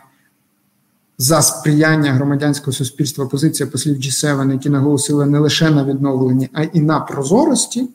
за 1.19 1.43
сприяння 1.43 2.13
громадянського 2.13 2.73
суспільства 2.73 3.27
позиція 3.27 3.67
послів 3.67 3.97
G7, 3.97 4.53
які 4.53 4.71
наголосили 4.71 5.27
не 5.27 5.39
лише 5.39 5.71
на 5.71 5.85
відновленні, 5.85 6.49
а 6.53 6.63
і 6.63 6.81
на 6.81 7.01
прозорості 7.01 7.89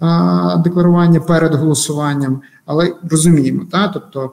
а, 0.00 0.56
декларування 0.64 1.20
перед 1.20 1.54
голосуванням. 1.54 2.40
Але 2.66 2.94
розуміємо, 3.10 3.64
та, 3.72 3.88
тобто 3.88 4.32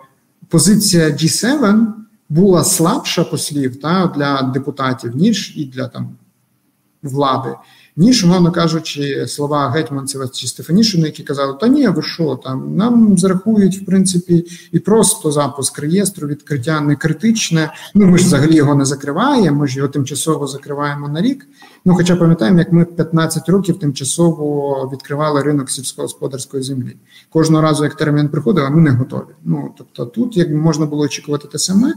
позиція 0.50 1.10
G7 1.10 1.86
була 2.30 2.64
слабша 2.64 3.24
послів 3.24 3.82
та, 3.82 4.14
для 4.16 4.42
депутатів, 4.42 5.16
ніж 5.16 5.54
і 5.58 5.66
для 5.66 5.88
там 5.88 6.10
влади, 7.04 7.50
ніж, 7.98 8.24
умовно 8.24 8.52
кажучи, 8.52 9.28
слова 9.28 9.70
Гетьманцева 9.70 10.28
чи 10.28 10.48
Стефанішина, 10.48 11.06
які 11.06 11.24
казали, 11.24 11.58
та 11.62 11.68
ні, 11.68 11.88
ви 11.88 12.02
що 12.02 12.40
там 12.44 12.76
нам 12.76 13.18
зарахують 13.18 13.78
в 13.78 13.86
принципі 13.86 14.46
і 14.72 14.80
просто 14.80 15.32
запуск 15.32 15.80
реєстру, 15.80 16.28
відкриття 16.28 16.82
не 16.82 16.96
критичне. 16.96 17.74
Ну 17.96 18.06
ми 18.06 18.18
ж 18.18 18.26
взагалі 18.26 18.56
його 18.56 18.76
не 18.76 18.86
закриваємо. 18.86 19.60
Ми 19.60 19.68
ж 19.68 19.78
його 19.78 19.90
тимчасово 19.90 20.48
закриваємо 20.48 21.10
на 21.10 21.22
рік. 21.22 21.48
Ну, 21.86 21.96
хоча 21.96 22.16
пам'ятаємо, 22.16 22.60
як 22.60 22.72
ми 22.72 22.86
15 22.86 23.50
років 23.50 23.80
тимчасово 23.80 24.90
відкривали 24.94 25.42
ринок 25.42 25.70
сільськогосподарської 25.70 26.64
землі. 26.64 26.96
Кожного 27.30 27.64
разу, 27.64 27.84
як 27.84 27.96
термін 27.96 28.30
приходив, 28.30 28.64
а 28.64 28.70
ми 28.70 28.82
не 28.82 28.92
готові. 28.92 29.36
Ну 29.44 29.74
тобто, 29.78 30.06
тут 30.06 30.38
як 30.38 30.50
можна 30.50 30.86
було 30.86 31.04
очікувати 31.04 31.48
те 31.48 31.60
саме, 31.60 31.94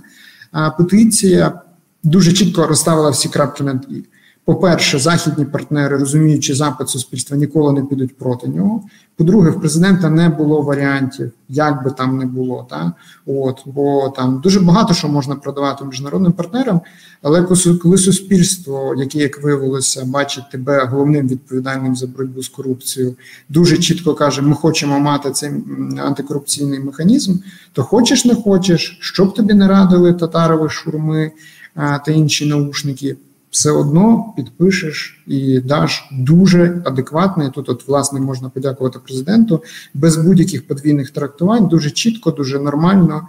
а 0.52 0.70
петиція 0.70 1.62
дуже 2.02 2.32
чітко 2.32 2.66
розставила 2.66 3.10
всі 3.10 3.28
крапки 3.28 3.64
над 3.64 3.86
і. 3.90 4.04
По-перше, 4.46 4.98
західні 4.98 5.44
партнери, 5.44 5.96
розуміючи 5.96 6.54
запит 6.54 6.88
суспільства, 6.88 7.36
ніколи 7.36 7.72
не 7.72 7.82
підуть 7.82 8.16
проти 8.16 8.48
нього. 8.48 8.82
По-друге, 9.16 9.50
в 9.50 9.60
президента 9.60 10.10
не 10.10 10.28
було 10.28 10.62
варіантів, 10.62 11.32
як 11.48 11.84
би 11.84 11.90
там 11.90 12.18
не 12.18 12.26
було. 12.26 12.66
Та? 12.70 12.92
От, 13.26 13.62
Бо 13.66 14.12
там 14.16 14.40
дуже 14.40 14.60
багато 14.60 14.94
що 14.94 15.08
можна 15.08 15.36
продавати 15.36 15.84
міжнародним 15.84 16.32
партнерам, 16.32 16.80
але 17.22 17.42
коли 17.82 17.98
суспільство, 17.98 18.94
яке, 18.96 19.18
як 19.18 19.42
виявилося, 19.42 20.04
бачить 20.04 20.50
тебе 20.50 20.84
головним 20.84 21.28
відповідальним 21.28 21.96
за 21.96 22.06
боротьбу 22.06 22.42
з 22.42 22.48
корупцією, 22.48 23.14
дуже 23.48 23.78
чітко 23.78 24.14
каже: 24.14 24.42
ми 24.42 24.54
хочемо 24.54 25.00
мати 25.00 25.30
цей 25.30 25.50
антикорупційний 25.98 26.80
механізм, 26.80 27.34
то 27.72 27.82
хочеш 27.82 28.24
не 28.24 28.34
хочеш, 28.34 28.98
щоб 29.00 29.34
тобі 29.34 29.54
не 29.54 29.68
радили 29.68 30.12
татарові 30.12 30.68
шурми 30.68 31.32
та 31.74 32.12
інші 32.12 32.46
наушники 32.46 33.16
все 33.56 33.70
одно 33.70 34.32
підпишеш 34.36 35.22
і 35.26 35.60
даш 35.60 36.08
дуже 36.12 36.82
адекватний. 36.84 37.50
Тут, 37.50 37.68
от, 37.68 37.88
власне, 37.88 38.20
можна 38.20 38.48
подякувати 38.48 38.98
президенту 38.98 39.62
без 39.94 40.16
будь-яких 40.16 40.66
подвійних 40.66 41.10
трактувань, 41.10 41.66
дуже 41.68 41.90
чітко, 41.90 42.30
дуже 42.30 42.58
нормально 42.58 43.28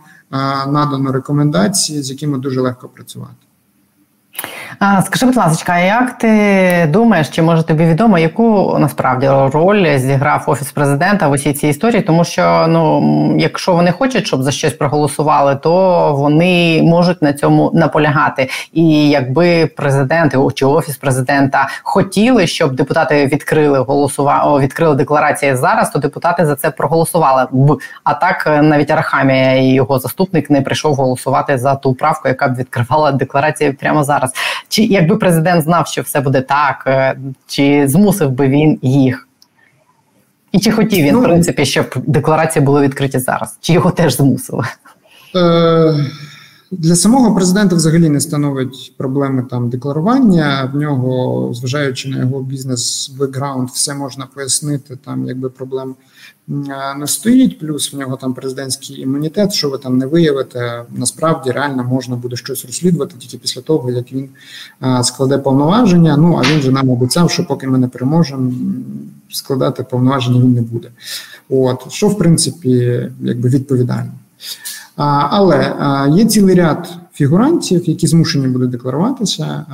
надано 0.68 1.12
рекомендації, 1.12 2.04
з 2.04 2.10
якими 2.10 2.38
дуже 2.38 2.62
легко 2.62 2.90
працювати. 2.90 3.47
А, 4.80 5.02
Скажи, 5.02 5.26
будь 5.26 5.36
ласка, 5.36 5.80
як 5.80 6.18
ти 6.18 6.90
думаєш, 6.90 7.30
чи 7.30 7.42
може 7.42 7.64
тобі 7.64 7.86
відомо, 7.86 8.20
яку 8.20 8.78
насправді 8.80 9.30
роль 9.58 9.98
зіграв 9.98 10.44
офіс 10.48 10.72
президента 10.72 11.28
в 11.28 11.32
усій 11.32 11.54
цій 11.54 11.68
історії? 11.68 12.02
Тому 12.02 12.24
що 12.24 12.66
ну, 12.70 13.36
якщо 13.38 13.74
вони 13.74 13.92
хочуть, 13.92 14.28
щоб 14.28 14.44
за 14.44 14.52
щось 14.52 14.74
проголосували, 14.74 15.56
то 15.56 16.14
вони 16.14 16.82
можуть 16.84 17.22
на 17.22 17.34
цьому 17.34 17.72
наполягати. 17.74 18.50
І 18.74 19.10
якби 19.10 19.66
президент 19.66 20.36
чи 20.56 20.66
офіс 20.66 20.98
президента 20.98 21.68
хотіли, 21.84 22.48
щоб 22.48 22.76
депутати 22.76 23.26
відкрили 23.26 23.80
голосува... 23.80 24.60
відкрили 24.60 24.96
декларації 24.96 25.56
зараз, 25.56 25.90
то 25.90 26.00
депутати 26.00 26.46
за 26.46 26.56
це 26.56 26.72
проголосували 26.72 27.48
б. 27.52 27.78
А 28.04 28.14
так 28.14 28.60
навіть 28.62 28.92
Арахамія 28.92 29.54
і 29.54 29.66
його 29.66 30.00
заступник 30.00 30.50
не 30.50 30.62
прийшов 30.62 30.96
голосувати 30.96 31.58
за 31.58 31.76
ту 31.76 31.94
правку, 31.94 32.28
яка 32.28 32.48
б 32.48 32.56
відкривала 32.56 33.12
декларації 33.12 33.72
прямо 33.72 34.04
зараз. 34.04 34.27
Чи 34.70 34.84
якби 34.84 35.18
президент 35.18 35.64
знав, 35.64 35.88
що 35.88 36.02
все 36.02 36.22
буде 36.22 36.42
так, 36.42 36.84
е, 36.88 37.18
чи 37.48 37.88
змусив 37.88 38.32
би 38.32 38.48
він 38.48 38.80
їх? 38.82 39.28
І 40.52 40.60
чи 40.60 40.72
хотів 40.72 41.06
він, 41.06 41.14
ну, 41.14 41.20
в 41.20 41.24
принципі, 41.24 41.66
щоб 41.66 41.86
декларації 41.96 42.66
були 42.66 42.82
відкриті 42.82 43.20
зараз? 43.20 43.58
Чи 43.62 43.74
його 43.74 43.92
теж 43.92 44.16
змусили? 44.16 44.64
Е, 45.36 46.06
для 46.72 46.96
самого 46.96 47.36
президента 47.36 47.76
взагалі 47.76 48.10
не 48.10 48.20
становить 48.20 48.94
проблеми 48.98 49.46
там 49.50 49.70
декларування. 49.70 50.72
В 50.74 50.78
нього, 50.78 51.54
зважаючи 51.54 52.10
на 52.10 52.20
його 52.20 52.42
бізнес-бекграунд, 52.42 53.70
все 53.70 53.94
можна 53.94 54.28
пояснити. 54.36 54.98
Там 55.06 55.28
якби 55.28 55.50
проблем 55.50 55.96
не 56.98 57.08
стоїть. 57.08 57.60
Плюс 57.60 57.94
в 57.94 57.98
нього 57.98 58.16
там 58.16 58.34
президентський 58.34 59.02
імунітет. 59.02 59.54
Що 59.54 59.70
ви 59.70 59.78
там 59.78 59.98
не 59.98 60.06
виявите, 60.06 60.84
насправді 60.96 61.52
реально 61.52 61.84
можна 61.84 62.16
буде 62.16 62.36
щось 62.36 62.66
розслідувати 62.66 63.16
тільки 63.18 63.38
після 63.38 63.62
того, 63.62 63.92
як 63.92 64.12
він 64.12 64.30
складе 65.04 65.38
повноваження. 65.38 66.18
Ну 66.18 66.42
а 66.44 66.54
він 66.54 66.62
же 66.62 66.72
нам 66.72 66.90
обіцяв, 66.90 67.32
що 67.32 67.48
поки 67.48 67.68
ми 67.68 67.78
не 67.78 67.88
переможемо, 67.88 68.52
складати 69.30 69.84
повноваження 69.84 70.40
він 70.40 70.54
не 70.54 70.62
буде. 70.62 70.88
От 71.50 71.92
що 71.92 72.08
в 72.08 72.18
принципі, 72.18 73.10
якби 73.22 73.50
відповідально. 73.50 74.12
Але 74.96 75.76
є 76.16 76.26
цілий 76.26 76.56
ряд 76.56 76.90
фігурантів, 77.14 77.90
які 77.90 78.08
змушені 78.08 78.48
будуть 78.48 78.70
декларуватися, 78.70 79.66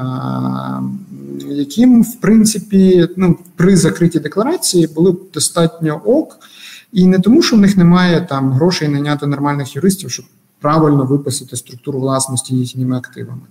яким, 1.48 2.04
в 2.04 2.16
принципі, 2.16 3.08
ну, 3.18 3.38
при 3.56 3.78
закритій 3.78 4.20
декларації 4.20 4.88
були 4.88 5.16
достатньо 5.34 6.02
ок, 6.06 6.40
і 6.94 7.08
не 7.08 7.20
тому, 7.20 7.42
що 7.42 7.56
в 7.56 7.60
них 7.60 7.78
немає 7.78 8.22
там 8.22 8.52
грошей 8.52 8.88
наняти 8.88 9.28
нормальних 9.28 9.76
юристів, 9.76 10.12
щоб 10.12 10.26
правильно 10.60 11.06
виписати 11.06 11.56
структуру 11.56 12.00
власності 12.00 12.56
їхніми 12.56 12.98
активами. 12.98 13.42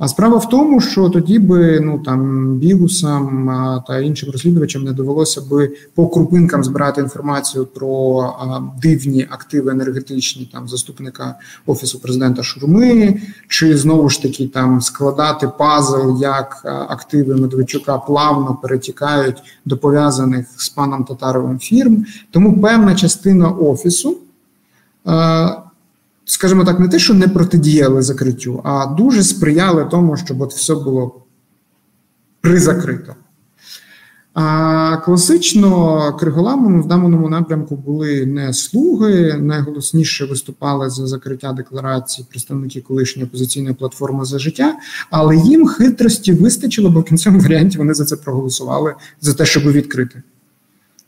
А 0.00 0.08
справа 0.08 0.36
в 0.36 0.48
тому, 0.48 0.80
що 0.80 1.08
тоді 1.08 1.38
би 1.38 1.80
ну 1.80 1.98
там 1.98 2.48
бігусам 2.56 3.46
та 3.88 3.98
іншим 3.98 4.30
розслідувачам 4.30 4.84
не 4.84 4.92
довелося 4.92 5.40
би 5.40 5.72
по 5.94 6.08
крупинкам 6.08 6.64
збирати 6.64 7.00
інформацію 7.00 7.66
про 7.66 8.20
а, 8.20 8.60
дивні 8.82 9.26
активи 9.30 9.72
енергетичні 9.72 10.50
там 10.52 10.68
заступника 10.68 11.34
офісу 11.66 12.00
президента 12.00 12.42
Шурми, 12.42 13.20
чи 13.48 13.76
знову 13.76 14.08
ж 14.08 14.22
таки 14.22 14.48
там 14.48 14.80
складати 14.80 15.48
пазл, 15.58 16.22
як 16.22 16.62
активи 16.88 17.34
Медведчука 17.34 17.98
плавно 17.98 18.58
перетікають 18.62 19.42
до 19.64 19.76
пов'язаних 19.76 20.46
з 20.56 20.68
паном 20.68 21.04
Татаровим 21.04 21.58
фірм. 21.58 22.04
Тому 22.30 22.60
певна 22.60 22.94
частина 22.94 23.48
офісу. 23.48 24.16
А, 25.04 25.69
скажімо 26.30 26.64
так, 26.64 26.80
не 26.80 26.88
те, 26.88 26.98
що 26.98 27.14
не 27.14 27.28
протидіяли 27.28 28.02
закриттю, 28.02 28.60
а 28.64 28.86
дуже 28.86 29.22
сприяли 29.22 29.84
тому, 29.90 30.16
щоб 30.16 30.40
от 30.40 30.52
все 30.52 30.74
було 30.74 31.22
призакрито. 32.40 33.14
А 34.34 34.96
класично 34.96 36.16
криголамами 36.20 36.82
в 36.82 36.86
даному 36.86 37.28
напрямку 37.28 37.76
були 37.76 38.26
не 38.26 38.52
слуги, 38.52 39.34
найголосніше 39.40 40.24
виступали 40.24 40.90
за 40.90 41.06
закриття 41.06 41.52
декларації 41.52 42.26
представники 42.30 42.80
колишньої 42.80 43.28
опозиційної 43.28 43.74
платформи 43.74 44.24
за 44.24 44.38
життя, 44.38 44.76
але 45.10 45.36
їм 45.36 45.66
хитрості 45.66 46.32
вистачило, 46.32 46.90
бо 46.90 47.00
в 47.00 47.04
кінцевому 47.04 47.42
варіанті 47.42 47.78
вони 47.78 47.94
за 47.94 48.04
це 48.04 48.16
проголосували 48.16 48.94
за 49.20 49.34
те, 49.34 49.44
щоб 49.44 49.62
відкрити. 49.62 50.22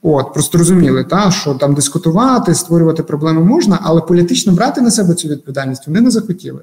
От, 0.03 0.33
просто 0.33 0.59
розуміли, 0.59 1.05
та, 1.05 1.31
що 1.31 1.55
там 1.55 1.75
дискутувати, 1.75 2.55
створювати 2.55 3.03
проблеми 3.03 3.45
можна, 3.45 3.79
але 3.83 4.01
політично 4.01 4.53
брати 4.53 4.81
на 4.81 4.91
себе 4.91 5.15
цю 5.15 5.29
відповідальність 5.29 5.87
вони 5.87 6.01
не 6.01 6.11
захотіли. 6.11 6.61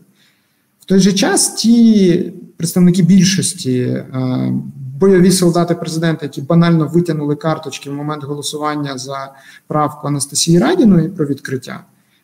В 0.80 0.86
той 0.86 1.00
же 1.00 1.14
час 1.14 1.54
ті 1.54 2.34
представники 2.58 3.02
більшості, 3.02 3.80
е, 3.82 4.54
бойові 5.00 5.32
солдати 5.32 5.76
президента, 5.76 6.26
які 6.26 6.42
банально 6.42 6.88
витягнули 6.88 7.36
карточки 7.36 7.90
в 7.90 7.94
момент 7.94 8.24
голосування 8.24 8.98
за 8.98 9.32
правку 9.68 10.08
Анастасії 10.08 10.60
Радіної 10.60 11.10
про 11.10 11.26
відкриття, 11.26 11.84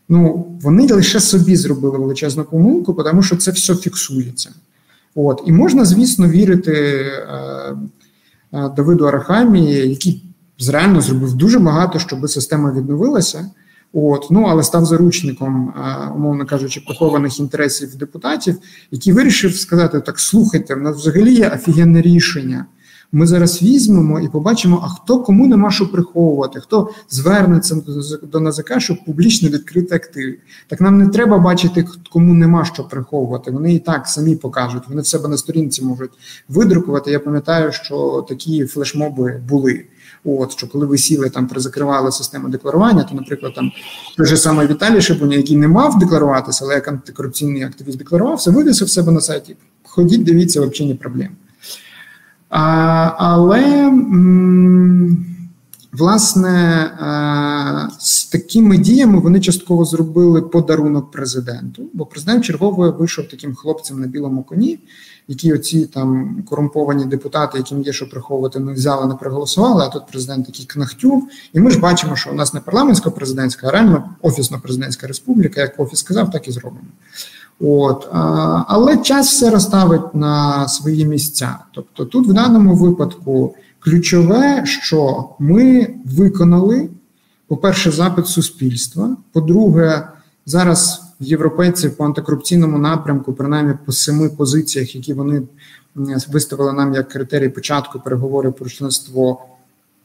ну 0.09 0.47
вони 0.61 0.87
лише 0.87 1.19
собі 1.19 1.55
зробили 1.55 1.97
величезну 1.97 2.43
помилку, 2.43 2.93
тому 2.93 3.23
що 3.23 3.35
це 3.35 3.51
все 3.51 3.75
фіксується. 3.75 4.49
От, 5.15 5.41
І 5.45 5.51
можна, 5.51 5.85
звісно, 5.85 6.27
вірити 6.27 6.71
е, 6.71 7.75
е, 8.53 8.69
Давиду 8.75 9.05
Арахамії, 9.05 9.89
який 9.89 10.24
реально 10.69 11.01
зробив 11.01 11.33
дуже 11.33 11.59
багато, 11.59 11.99
щоб 11.99 12.29
система 12.29 12.71
відновилася. 12.71 13.51
От, 13.93 14.27
ну 14.31 14.45
але 14.49 14.63
став 14.63 14.85
заручником, 14.85 15.73
умовно 16.15 16.45
кажучи, 16.45 16.83
прихованих 16.87 17.39
інтересів 17.39 17.95
депутатів, 17.95 18.55
який 18.91 19.13
вирішив 19.13 19.55
сказати: 19.55 19.99
так 19.99 20.19
слухайте, 20.19 20.75
в 20.75 20.81
нас 20.81 20.95
взагалі 20.97 21.33
є 21.33 21.49
офігенне 21.49 22.01
рішення. 22.01 22.65
Ми 23.11 23.27
зараз 23.27 23.61
візьмемо 23.61 24.19
і 24.19 24.27
побачимо, 24.27 24.81
а 24.83 24.87
хто 24.87 25.19
кому 25.19 25.47
нема 25.47 25.71
що 25.71 25.91
приховувати, 25.91 26.59
хто 26.59 26.89
звернеться 27.09 27.81
до 28.23 28.39
НАЗК, 28.39 28.79
щоб 28.79 28.97
публічно 29.05 29.49
відкрити 29.49 29.95
активи. 29.95 30.37
Так 30.67 30.81
нам 30.81 30.97
не 30.97 31.07
треба 31.07 31.37
бачити, 31.37 31.85
кому 32.11 32.33
нема 32.33 32.65
що 32.65 32.83
приховувати. 32.83 33.51
Вони 33.51 33.73
і 33.73 33.79
так 33.79 34.07
самі 34.07 34.35
покажуть. 34.35 34.83
Вони 34.89 35.01
в 35.01 35.07
себе 35.07 35.27
на 35.27 35.37
сторінці 35.37 35.83
можуть 35.83 36.11
видрукувати. 36.49 37.11
Я 37.11 37.19
пам'ятаю, 37.19 37.71
що 37.71 38.25
такі 38.29 38.65
флешмоби 38.65 39.41
були. 39.49 39.85
От 40.25 40.51
що 40.51 40.67
коли 40.67 40.85
ви 40.85 40.97
сіли 40.97 41.29
там 41.29 41.47
призакривали 41.47 42.11
систему 42.11 42.49
декларування, 42.49 43.03
то, 43.03 43.15
наприклад, 43.15 43.53
там 43.55 43.71
той 44.17 44.25
же 44.25 44.37
самий 44.37 44.67
Віталій 44.67 45.01
Шибуня, 45.01 45.37
який 45.37 45.57
не 45.57 45.67
мав 45.67 45.99
декларуватися, 45.99 46.65
але 46.65 46.73
як 46.73 46.87
антикорупційний 46.87 47.63
активіст 47.63 47.97
декларувався, 47.97 48.51
вивісив 48.51 48.89
себе 48.89 49.11
на 49.11 49.21
сайті. 49.21 49.55
Ходіть, 49.83 50.23
дивіться, 50.23 50.61
взагалі 50.61 50.89
не 50.89 50.95
проблем. 50.95 51.29
А, 52.49 53.11
Але 53.17 53.87
м, 53.87 55.25
власне 55.93 56.91
а, 56.99 57.87
з 57.99 58.25
такими 58.25 58.77
діями 58.77 59.19
вони 59.19 59.39
частково 59.39 59.85
зробили 59.85 60.41
подарунок 60.41 61.11
президенту, 61.11 61.83
бо 61.93 62.05
президент 62.05 62.45
чергово 62.45 62.91
вийшов 62.91 63.27
таким 63.27 63.55
хлопцем 63.55 63.99
на 63.99 64.07
білому 64.07 64.43
коні 64.43 64.79
які 65.27 65.53
оці 65.53 65.85
там 65.85 66.37
корумповані 66.49 67.05
депутати, 67.05 67.57
яким 67.57 67.81
є 67.81 67.93
що 67.93 68.09
приховувати, 68.09 68.59
не 68.59 68.73
взяли, 68.73 69.07
не 69.07 69.15
проголосували. 69.15 69.83
А 69.83 69.89
тут 69.89 70.03
президент 70.11 70.45
такий 70.45 70.65
кнахтюв. 70.65 71.27
І 71.53 71.59
ми 71.59 71.71
ж 71.71 71.79
бачимо, 71.79 72.15
що 72.15 72.31
у 72.31 72.33
нас 72.33 72.53
не 72.53 72.59
парламентсько 72.59 73.11
президентська, 73.11 73.67
а 73.67 73.71
реально 73.71 74.09
офісно-президентська 74.21 75.07
республіка. 75.07 75.61
Як 75.61 75.79
офіс 75.79 75.99
сказав, 75.99 76.31
так 76.31 76.47
і 76.47 76.51
зробимо. 76.51 76.87
От, 77.59 78.07
а, 78.11 78.63
Але 78.67 78.97
час 78.97 79.27
все 79.27 79.49
розставить 79.49 80.15
на 80.15 80.67
свої 80.67 81.05
місця. 81.05 81.57
Тобто, 81.71 82.05
тут 82.05 82.27
в 82.27 82.33
даному 82.33 82.75
випадку 82.75 83.55
ключове, 83.79 84.65
що 84.65 85.29
ми 85.39 85.93
виконали, 86.05 86.89
по-перше, 87.47 87.91
запит 87.91 88.27
суспільства. 88.27 89.17
По-друге, 89.31 90.07
зараз 90.45 91.04
європейці 91.19 91.89
по 91.89 92.05
антикорупційному 92.05 92.77
напрямку, 92.77 93.33
принаймні 93.33 93.73
по 93.85 93.91
семи 93.91 94.29
позиціях, 94.29 94.95
які 94.95 95.13
вони 95.13 95.41
виставили 96.29 96.73
нам 96.73 96.93
як 96.93 97.09
критерій 97.09 97.49
початку 97.49 97.99
переговорів 97.99 98.53
про 98.53 98.69
членство, 98.69 99.41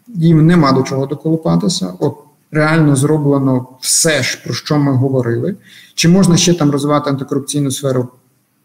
їм 0.09 0.47
нема 0.47 0.73
до 0.73 0.83
чого 0.83 1.07
доколупатися. 1.07 1.93
От 1.99 2.15
реально 2.51 2.97
зроблено 2.97 3.67
все 3.81 4.23
ж 4.23 4.43
про 4.45 4.55
що 4.55 4.79
ми 4.79 4.93
говорили. 4.93 5.57
Чи 5.95 6.09
можна 6.09 6.37
ще 6.37 6.55
там 6.55 6.71
розвивати 6.71 7.11
антикорупційну 7.11 7.71
сферу? 7.71 8.09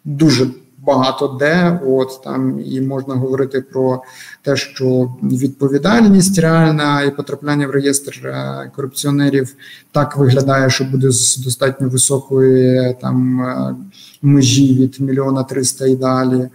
Дуже 0.05 0.47
багато 0.85 1.37
де. 1.39 1.79
От 1.87 2.21
там 2.23 2.59
і 2.65 2.81
можна 2.81 3.15
говорити 3.15 3.61
про 3.61 4.03
те, 4.41 4.55
що 4.55 5.13
відповідальність 5.23 6.39
реальна 6.39 7.01
і 7.01 7.15
потрапляння 7.15 7.67
в 7.67 7.71
реєстр 7.71 8.27
е, 8.27 8.71
корупціонерів 8.75 9.55
так 9.91 10.17
виглядає, 10.17 10.69
що 10.69 10.83
буде 10.83 11.11
з 11.11 11.37
достатньо 11.37 11.89
високої 11.89 12.95
там 13.01 13.41
е, 13.41 13.75
межі 14.21 14.73
від 14.73 15.01
мільйона 15.01 15.43
триста 15.43 15.87
і 15.87 15.95
далі 15.95 16.49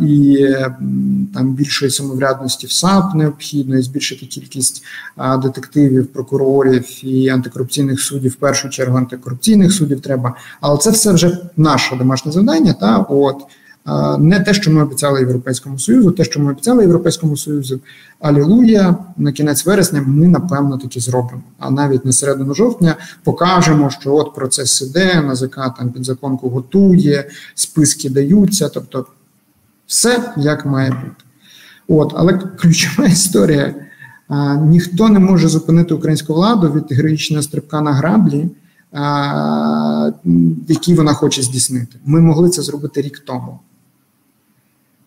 і 0.00 0.46
там 1.34 1.54
більшої 1.54 1.90
самоврядності 1.90 2.66
в 2.66 2.72
САП 2.72 3.14
необхідно, 3.14 3.78
і 3.78 3.82
збільшити 3.82 4.26
кількість 4.26 4.84
детективів, 5.42 6.06
прокурорів 6.06 7.04
і 7.04 7.28
антикорупційних 7.28 8.00
суддів, 8.00 8.32
в 8.32 8.34
першу 8.34 8.68
чергу 8.68 8.98
антикорупційних 8.98 9.72
суддів 9.72 10.00
треба. 10.00 10.34
Але 10.60 10.78
це 10.78 10.90
все 10.90 11.12
вже 11.12 11.38
наше 11.56 11.96
домашнє 11.96 12.32
завдання. 12.32 12.72
Та 12.72 12.98
от 12.98 13.36
не 14.18 14.40
те, 14.40 14.54
що 14.54 14.70
ми 14.70 14.82
обіцяли 14.82 15.20
Європейському 15.20 15.78
Союзу, 15.78 16.10
те, 16.10 16.24
що 16.24 16.40
ми 16.40 16.52
обіцяли 16.52 16.82
Європейському 16.82 17.36
Союзу, 17.36 17.80
алілуя, 18.20 18.96
на 19.16 19.32
кінець 19.32 19.66
вересня 19.66 20.04
ми 20.06 20.28
напевно 20.28 20.78
таки 20.78 21.00
зробимо. 21.00 21.42
А 21.58 21.70
навіть 21.70 22.04
на 22.04 22.12
середину 22.12 22.54
жовтня 22.54 22.96
покажемо, 23.24 23.90
що 23.90 24.14
от 24.14 24.34
процес 24.34 24.82
іде, 24.82 25.22
НАЗК 25.22 25.56
там 25.78 25.90
підзаконку 25.90 26.48
готує, 26.48 27.30
списки 27.54 28.10
даються, 28.10 28.68
тобто 28.68 29.06
все 29.92 30.32
як 30.36 30.66
має 30.66 30.90
бути. 30.90 31.24
От, 31.88 32.12
але 32.16 32.32
ключова 32.32 33.08
історія: 33.08 33.74
а, 34.28 34.54
ніхто 34.54 35.08
не 35.08 35.18
може 35.18 35.48
зупинити 35.48 35.94
українську 35.94 36.34
владу 36.34 36.72
від 36.72 36.96
героїчного 36.96 37.42
стрибка 37.42 37.80
на 37.80 37.92
граблі, 37.92 38.48
а, 38.92 40.10
які 40.68 40.94
вона 40.94 41.12
хоче 41.12 41.42
здійснити. 41.42 41.96
Ми 42.04 42.20
могли 42.20 42.50
це 42.50 42.62
зробити 42.62 43.02
рік 43.02 43.18
тому. 43.18 43.58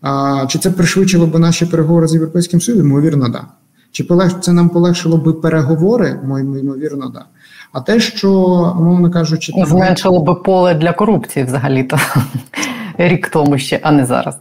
А, 0.02 0.46
Чи 0.50 0.60
це 0.60 0.72
пришвидшило 0.72 1.28
б 1.28 1.40
наші 1.40 1.66
переговори 1.66 2.08
з 2.08 2.14
Європейським 2.14 2.62
Союзом? 2.62 2.88
Ймовірно, 2.88 3.30
да. 3.30 3.44
Чи 3.92 4.08
це 4.42 4.54
нам 4.54 4.70
полегшило 4.70 5.18
би 5.18 5.34
переговори? 5.34 6.20
Ймовірно, 6.24 7.10
да. 7.10 7.26
А 7.72 7.82
те, 7.82 8.00
що, 8.00 8.32
умовно 8.80 9.12
кажучи, 9.12 9.54
там... 9.54 9.66
зменшило 9.66 10.24
би 10.24 10.36
поле 10.36 10.74
для 10.74 10.94
корупції 10.94 11.46
взагалі-то 11.46 12.00
рік 12.98 13.30
тому 13.30 13.58
ще, 13.58 13.80
а 13.84 13.92
не 13.92 14.06
зараз. 14.06 14.36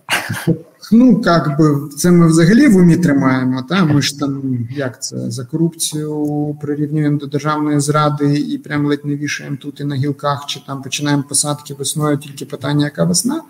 Ну, 0.92 1.22
як 1.24 1.58
би 1.58 1.88
це 1.96 2.10
ми 2.10 2.26
взагалі 2.26 2.68
в 2.68 2.76
умі 2.76 2.96
тримаємо. 2.96 3.62
Та 3.68 3.84
ми 3.84 4.02
ж 4.02 4.18
там 4.18 4.58
як 4.76 5.02
це 5.02 5.30
за 5.30 5.44
корупцію 5.44 6.56
прирівнюємо 6.60 7.18
до 7.18 7.26
державної 7.26 7.80
зради 7.80 8.38
і 8.38 8.58
прям 8.58 8.86
ледь 8.86 9.04
не 9.04 9.16
вішаємо 9.16 9.56
тут 9.56 9.80
і 9.80 9.84
на 9.84 9.94
гілках, 9.94 10.46
чи 10.46 10.60
там 10.66 10.82
починаємо 10.82 11.24
посадки 11.28 11.74
весною, 11.74 12.18
тільки 12.18 12.44
питання, 12.44 12.84
яка 12.84 13.04
весна, 13.04 13.42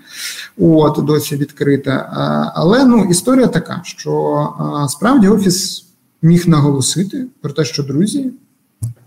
от 0.59 1.05
досі 1.05 1.37
відкрита. 1.37 2.11
Але 2.55 2.85
ну 2.85 3.05
історія 3.05 3.47
така, 3.47 3.81
що 3.85 4.49
справді 4.89 5.29
офіс 5.29 5.87
міг 6.23 6.49
наголосити 6.49 7.27
про 7.41 7.53
те, 7.53 7.65
що 7.65 7.83
друзі. 7.83 8.31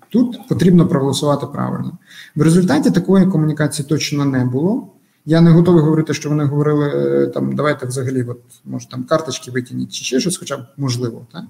Тут 0.10 0.48
потрібно 0.48 0.88
проголосувати 0.88 1.46
правильно. 1.46 1.98
В 2.36 2.42
результаті 2.42 2.92
такої 2.92 3.26
комунікації 3.26 3.88
точно 3.90 4.26
не 4.26 4.46
було. 4.46 4.88
Я 5.30 5.42
не 5.42 5.52
готовий 5.52 5.84
говорити, 5.84 6.13
що 6.13 6.30
вони 6.30 6.44
говорили 6.44 6.88
е, 6.88 7.28
там, 7.28 7.56
давайте 7.56 7.86
взагалі, 7.86 8.24
от, 8.24 8.40
може 8.66 8.90
там 8.90 9.04
карточки 9.04 9.52
витягніть 9.52 9.94
чи 9.94 10.04
ще 10.04 10.20
щось, 10.20 10.38
хоча 10.38 10.58
б 10.58 10.62
можливо. 10.78 11.26
Так? 11.34 11.44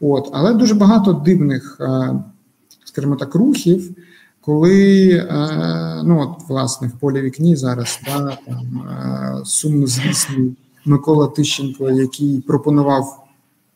От, 0.00 0.30
Але 0.32 0.54
дуже 0.54 0.74
багато 0.74 1.12
дивних, 1.12 1.76
е, 1.80 2.14
скажімо 2.84 3.16
так, 3.16 3.34
рухів, 3.34 3.90
коли 4.40 5.08
е, 5.10 6.02
ну 6.04 6.20
от, 6.20 6.48
власне 6.48 6.88
в 6.88 6.92
полі 6.92 7.20
вікні 7.20 7.56
зараз 7.56 8.00
та, 8.06 8.38
там, 8.46 8.88
сумнозвісний 9.44 10.56
Микола 10.84 11.26
Тищенко, 11.26 11.90
який 11.90 12.40
пропонував 12.40 13.26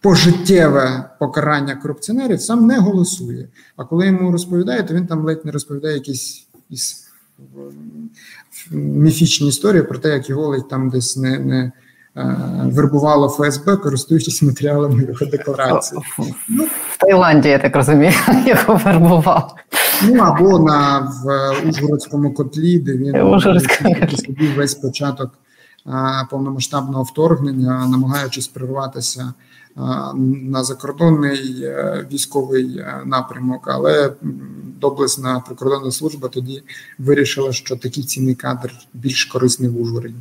пожиттєве 0.01 1.11
покарання 1.19 1.77
корупціонерів, 1.77 2.41
сам 2.41 2.67
не 2.67 2.79
голосує. 2.79 3.49
А 3.77 3.85
коли 3.85 4.07
йому 4.07 4.33
розповідають, 4.33 4.87
то 4.87 4.95
він 4.95 5.07
там 5.07 5.25
ледь 5.25 5.45
не 5.45 5.53
розповідає 5.53 5.95
якісь 5.95 6.47
міфічні 8.71 9.49
історії 9.49 9.83
про 9.83 9.99
те, 9.99 10.09
як 10.09 10.31
його 10.31 10.61
там 10.61 10.91
десь 10.91 11.17
не 11.17 11.39
не 11.39 11.73
е, 12.17 12.37
вербувало 12.65 13.29
ФСБ, 13.29 13.77
користуючись 13.77 14.43
матеріалами 14.43 15.03
його 15.03 15.27
декларації. 15.27 16.03
Ну, 16.49 16.65
в 16.91 16.99
Таїланді, 16.99 17.49
я 17.49 17.59
так 17.59 17.77
розумію, 17.77 18.13
його 18.47 18.81
вербував. 18.85 19.55
Ну 20.03 20.23
або 20.23 20.59
на 20.59 20.99
в 20.99 21.53
Ужгородському 21.69 22.35
котлі, 22.35 22.79
де 22.79 22.93
він 22.97 23.15
собі 24.17 24.49
весь 24.57 24.75
початок 24.75 25.39
а, 25.85 26.25
повномасштабного 26.31 27.03
вторгнення, 27.03 27.87
намагаючись 27.89 28.49
прорватися 28.49 29.33
на 30.25 30.65
закордонний 30.65 31.63
е, 31.63 32.07
військовий 32.13 32.79
е, 32.79 33.03
напрямок, 33.07 33.69
але 33.69 34.13
доблесна 34.81 35.41
прикордонна 35.41 35.91
служба 35.91 36.29
тоді 36.29 36.63
вирішила, 36.99 37.53
що 37.53 37.77
такий 37.77 38.05
цінний 38.05 38.35
кадр 38.35 38.73
більш 38.95 39.25
корисний 39.25 39.71
в 39.71 39.81
Ужгороді. 39.81 40.15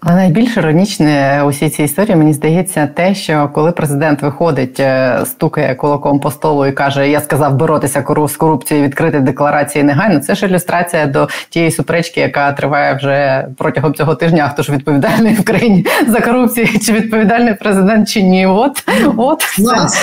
Але 0.00 0.16
найбільш 0.16 0.56
іронічне 0.56 1.42
усій 1.46 1.68
цій 1.68 1.82
історії 1.82 2.16
мені 2.16 2.32
здається 2.32 2.86
те, 2.86 3.14
що 3.14 3.50
коли 3.54 3.72
президент 3.72 4.22
виходить, 4.22 4.80
е, 4.80 5.20
стукає 5.24 5.74
кулаком 5.74 6.20
по 6.20 6.30
столу 6.30 6.66
і 6.66 6.72
каже: 6.72 7.08
Я 7.08 7.20
сказав 7.20 7.54
боротися 7.54 8.04
з 8.28 8.36
корупцією, 8.36 8.86
відкрити 8.86 9.20
декларації 9.20 9.84
негайно. 9.84 10.20
Це 10.20 10.34
ж 10.34 10.46
ілюстрація 10.46 11.06
до 11.06 11.28
тієї 11.50 11.70
суперечки, 11.70 12.20
яка 12.20 12.52
триває 12.52 12.94
вже 12.94 13.48
протягом 13.58 13.94
цього 13.94 14.14
тижня. 14.14 14.48
Хто 14.48 14.62
ж 14.62 14.72
відповідальний 14.72 15.34
в 15.34 15.44
країні 15.44 15.86
за 16.06 16.20
корупцію, 16.20 16.68
чи 16.86 16.92
відповідальний 16.92 17.54
президент, 17.54 18.08
чи 18.08 18.22
ні? 18.22 18.46
От 18.46 18.84
от, 19.16 19.42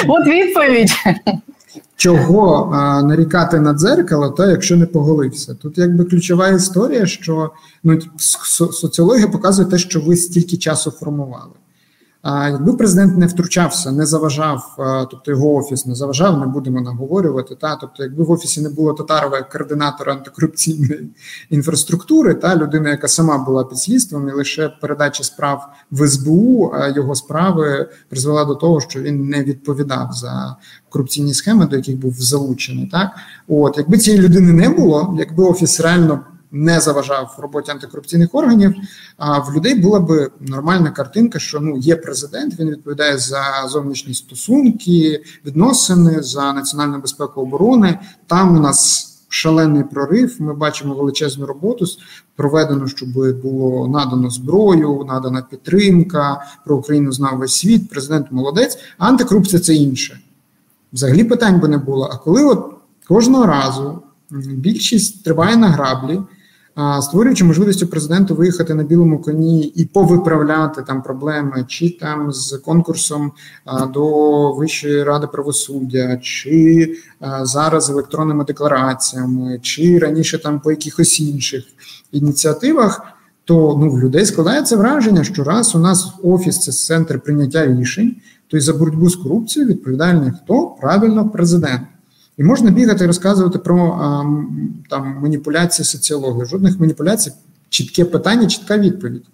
от 0.08 0.28
відповідь. 0.28 0.92
Чого 2.04 2.72
а, 2.74 3.04
нарікати 3.04 3.60
на 3.60 3.74
дзеркало, 3.74 4.30
та 4.30 4.52
якщо 4.52 4.78
не 4.78 4.86
поголився? 4.86 5.56
Тут 5.56 5.78
якби 5.78 6.06
ключова 6.06 6.48
історія, 6.48 7.06
що 7.06 7.52
ну 7.84 8.00
соціологія 8.72 9.28
показує 9.28 9.68
те, 9.68 9.78
що 9.78 10.02
ви 10.02 10.16
стільки 10.16 10.58
часу 10.58 10.92
формували. 10.92 11.52
Якби 12.26 12.74
президент 12.74 13.18
не 13.18 13.26
втручався, 13.26 13.92
не 13.92 14.06
заважав, 14.06 14.76
тобто 15.12 15.32
його 15.32 15.56
офіс 15.56 15.86
не 15.86 15.96
заважав, 15.96 16.40
не 16.40 16.46
будемо 16.46 16.82
наговорювати. 16.82 17.56
Та 17.56 17.76
тобто, 17.76 18.04
якби 18.04 18.24
в 18.24 18.32
офісі 18.32 18.62
не 18.62 18.70
було 18.70 18.94
Татарова 18.94 19.38
як 19.38 19.50
координатора 19.50 20.14
антикорупційної 20.14 21.10
інфраструктури, 21.50 22.34
та 22.34 22.56
людина, 22.56 22.90
яка 22.90 23.08
сама 23.08 23.38
була 23.38 23.64
під 23.64 23.78
слідством, 23.78 24.30
і 24.30 24.32
лише 24.32 24.70
передача 24.70 25.24
справ 25.24 25.70
в 25.92 26.08
СБУ, 26.08 26.74
його 26.96 27.16
справи 27.16 27.90
призвела 28.10 28.46
до 28.46 28.56
того, 28.56 28.82
що 28.82 29.02
він 29.02 29.28
не 29.28 29.44
відповідав 29.44 30.10
за 30.14 30.56
корупційні 30.90 31.34
схеми, 31.34 31.66
до 31.66 31.76
яких 31.76 31.98
був 31.98 32.14
залучений. 32.14 32.90
Так, 32.92 33.12
от 33.48 33.78
якби 33.78 33.98
цієї 33.98 34.22
людини 34.22 34.54
не 34.54 34.70
було, 34.70 35.16
якби 35.20 35.44
офіс 35.44 35.80
реально 35.80 36.20
не 36.54 36.80
заважав 36.80 37.36
роботі 37.40 37.72
антикорупційних 37.72 38.30
органів. 38.36 38.76
А 39.18 39.40
в 39.40 39.54
людей 39.56 39.76
була 39.76 40.00
б 40.00 40.32
нормальна 40.40 40.92
картинка, 40.92 41.40
що 41.40 41.60
ну 41.60 41.78
є 41.78 41.96
президент, 41.96 42.60
він 42.60 42.70
відповідає 42.70 43.18
за 43.18 43.44
зовнішні 43.68 44.14
стосунки, 44.14 45.24
відносини 45.46 46.22
за 46.24 46.54
національну 46.54 46.98
безпеку 47.02 47.42
оборони. 47.42 48.00
Там 48.28 48.58
у 48.58 48.60
нас. 48.60 49.10
Шалений 49.36 49.84
прорив, 49.84 50.36
ми 50.40 50.54
бачимо 50.54 50.96
величезну 50.96 51.46
роботу 51.46 51.86
проведену, 52.36 52.88
щоб 52.88 53.10
було 53.42 53.88
надано 53.88 54.30
зброю, 54.30 55.06
надана 55.08 55.42
підтримка. 55.42 56.42
Про 56.66 56.78
Україну 56.78 57.12
знав 57.12 57.38
весь 57.38 57.56
світ. 57.56 57.90
Президент 57.90 58.32
молодець, 58.32 58.78
а 58.98 59.08
антикорупція 59.08 59.62
це 59.62 59.76
інше. 59.76 60.20
Взагалі 60.94 61.24
питань 61.24 61.60
би 61.60 61.68
не 61.68 61.78
було. 61.78 62.10
А 62.14 62.18
коли 62.18 62.44
от 62.46 62.74
кожного 63.08 63.46
разу 63.46 64.02
більшість 64.32 65.24
триває 65.24 65.58
на 65.58 65.68
граблі, 65.68 66.22
створюючи 67.02 67.44
можливістю 67.46 67.88
президенту 67.88 68.36
виїхати 68.36 68.74
на 68.74 68.84
білому 68.84 69.22
коні 69.22 69.64
і 69.64 69.86
повиправляти 69.86 70.82
там 70.82 71.02
проблеми, 71.02 71.66
чи 71.68 71.90
там 71.90 72.32
з 72.32 72.58
конкурсом 72.58 73.32
до 73.94 74.54
Вищої 74.54 75.04
ради 75.04 75.28
правосуддя, 75.28 76.20
чи 76.22 76.94
зараз 77.42 77.90
електронними 77.90 78.44
деклараціями, 78.44 79.60
чи 79.62 80.00
раніше 80.00 80.38
там 80.38 80.60
по 80.60 80.72
якихось 80.72 81.20
інших 81.20 81.64
ініціативах. 82.12 83.02
То 83.46 83.78
ну 83.82 83.90
в 83.90 84.00
людей 84.00 84.26
складається 84.26 84.78
враження, 84.78 85.24
що 85.24 85.44
раз 85.44 85.76
у 85.76 85.80
нас 85.80 86.14
офіс 86.24 86.60
це 86.60 86.72
центр 86.72 87.20
прийняття 87.20 87.68
рішень, 87.68 88.16
то 88.48 88.58
й 88.58 88.60
за 88.60 88.74
боротьбу 88.74 89.10
з 89.10 89.16
корупцією 89.16 89.72
відповідальний 89.72 90.32
хто 90.44 90.68
правильно 90.82 91.30
президент. 91.30 91.82
І 92.38 92.44
можна 92.44 92.72
бігати 92.72 93.04
і 93.04 93.08
розказувати 93.08 93.60
про 93.60 93.98
там 94.90 95.18
маніпуляції 95.22 95.86
соціології. 95.86 96.46
Жодних 96.46 96.80
маніпуляцій, 96.80 97.32
чітке 97.70 98.06
питання, 98.06 98.48
чітка 98.48 98.78
відповідь. 98.78 99.26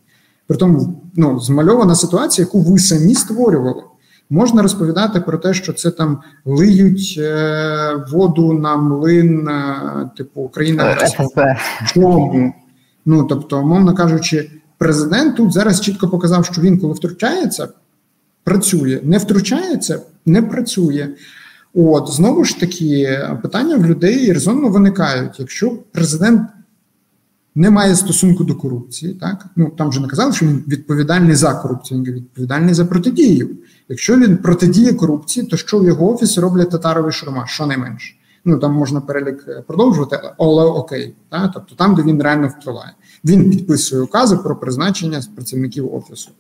Притому 0.47 1.01
ну, 1.15 1.39
змальована 1.39 1.95
ситуація, 1.95 2.45
яку 2.45 2.61
ви 2.61 2.79
самі 2.79 3.15
створювали. 3.15 3.83
Можна 4.29 4.61
розповідати 4.61 5.19
про 5.19 5.37
те, 5.37 5.53
що 5.53 5.73
це 5.73 5.91
там 5.91 6.21
лиють 6.45 7.15
е, 7.17 8.05
воду 8.11 8.53
на 8.53 8.77
млин, 8.77 9.47
е, 9.47 9.75
типу 10.17 10.41
Україна. 10.41 10.83
Чому? 11.87 12.53
Ну 13.05 13.23
тобто, 13.23 13.59
умовно 13.59 13.95
кажучи, 13.95 14.51
президент 14.77 15.35
тут 15.35 15.53
зараз 15.53 15.81
чітко 15.81 16.07
показав, 16.07 16.45
що 16.45 16.61
він, 16.61 16.79
коли 16.79 16.93
втручається, 16.93 17.67
працює, 18.43 18.99
не 19.03 19.17
втручається, 19.17 20.01
не 20.25 20.41
працює. 20.41 21.07
От 21.73 22.09
знову 22.09 22.45
ж 22.45 22.59
таки, 22.59 23.19
питання 23.41 23.77
в 23.77 23.85
людей 23.85 24.33
резонно 24.33 24.69
виникають. 24.69 25.39
Якщо 25.39 25.71
президент 25.91 26.41
не 27.55 27.69
має 27.69 27.95
стосунку 27.95 28.43
до 28.43 28.55
корупції, 28.55 29.13
так 29.13 29.45
ну 29.55 29.69
там 29.77 29.89
вже 29.89 30.01
не 30.01 30.07
казали, 30.07 30.33
що 30.33 30.45
він 30.45 30.63
відповідальний 30.67 31.35
за 31.35 31.53
корупцію, 31.53 32.03
він 32.03 32.13
відповідальний 32.13 32.73
за 32.73 32.85
протидію. 32.85 33.49
Якщо 33.89 34.17
він 34.17 34.37
протидіє 34.37 34.93
корупції, 34.93 35.45
то 35.45 35.57
що 35.57 35.79
в 35.79 35.85
його 35.85 36.13
офісі 36.13 36.39
роблять 36.39 36.69
татарові 36.69 37.11
шурма, 37.11 37.45
що 37.47 37.65
найменше. 37.65 38.15
Ну 38.45 38.57
там 38.57 38.73
можна 38.73 39.01
перелік 39.01 39.65
продовжувати, 39.67 40.19
але 40.37 40.63
окей, 40.63 41.15
та 41.29 41.47
тобто 41.47 41.75
там, 41.75 41.95
де 41.95 42.01
він 42.01 42.21
реально 42.21 42.47
впливає. 42.47 42.91
Він 43.25 43.49
підписує 43.49 44.01
укази 44.01 44.37
про 44.37 44.55
призначення 44.55 45.21
працівників 45.35 45.95
офісу. 45.95 46.31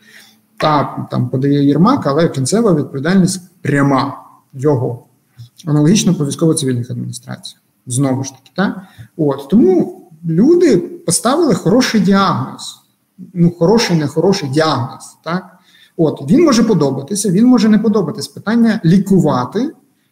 Та 0.57 1.07
там 1.11 1.29
подає 1.29 1.65
Єрмак, 1.65 2.07
але 2.07 2.29
кінцева 2.29 2.73
відповідальність 2.73 3.41
пряма 3.61 4.17
його. 4.53 5.05
Аналогічно 5.65 6.15
по 6.15 6.25
військово-цивільних 6.25 6.91
адміністраціях. 6.91 7.61
Знову 7.87 8.23
ж 8.23 8.31
таки, 8.31 8.51
так? 8.55 8.81
От 9.17 9.49
тому 9.49 10.01
люди 10.25 10.77
поставили 10.77 11.55
хороший 11.55 12.01
діагноз. 12.01 12.79
Ну, 13.33 13.51
хороший, 13.59 13.97
не 13.97 14.07
хороший 14.07 14.49
діагноз. 14.49 15.17
так? 15.23 15.59
От 15.97 16.31
він 16.31 16.45
може 16.45 16.63
подобатися, 16.63 17.29
він 17.29 17.45
може 17.45 17.69
не 17.69 17.79
подобатись. 17.79 18.27
Питання 18.27 18.81
лікувати 18.85 19.71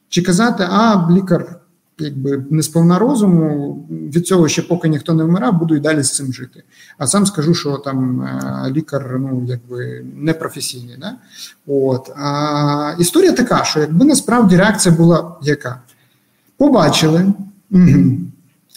чи 0.09 0.21
казати, 0.21 0.67
а 0.71 1.07
лікар 1.11 1.59
якби 1.99 2.45
не 2.49 2.63
сповна 2.63 2.99
розуму, 2.99 3.73
від 3.89 4.27
цього 4.27 4.47
ще 4.47 4.61
поки 4.61 4.89
ніхто 4.89 5.13
не 5.13 5.23
вмирав, 5.23 5.59
буду 5.59 5.75
і 5.75 5.79
далі 5.79 6.03
з 6.03 6.15
цим 6.15 6.33
жити. 6.33 6.63
А 6.97 7.07
сам 7.07 7.25
скажу, 7.25 7.53
що 7.53 7.77
там 7.77 8.21
е, 8.21 8.71
лікар 8.71 9.17
ну 9.19 9.45
якби 9.47 10.05
не 10.15 10.33
професійний. 10.33 10.95
Да? 11.01 11.13
От 11.67 12.09
а 12.09 12.95
історія 12.99 13.31
така, 13.31 13.63
що 13.63 13.79
якби 13.79 14.05
насправді 14.05 14.57
реакція 14.57 14.95
була 14.95 15.35
яка? 15.41 15.81
Побачили. 16.57 17.33
Угу. 17.71 18.17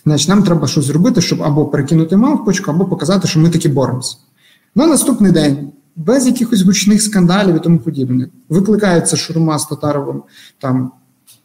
Значить, 0.04 0.28
нам 0.28 0.42
треба 0.42 0.68
щось 0.68 0.84
зробити, 0.84 1.20
щоб 1.20 1.42
або 1.42 1.66
перекинути 1.66 2.16
мавпочку, 2.16 2.70
або 2.70 2.84
показати, 2.84 3.28
що 3.28 3.40
ми 3.40 3.50
таки 3.50 3.68
боремося. 3.68 4.16
На 4.74 4.86
наступний 4.86 5.32
день, 5.32 5.72
без 5.96 6.26
якихось 6.26 6.62
гучних 6.62 7.02
скандалів 7.02 7.56
і 7.56 7.58
тому 7.58 7.78
подібне, 7.78 8.28
викликається 8.48 9.16
шурма 9.16 9.58
з 9.58 9.66
Татаровим 9.66 10.22
там 10.58 10.92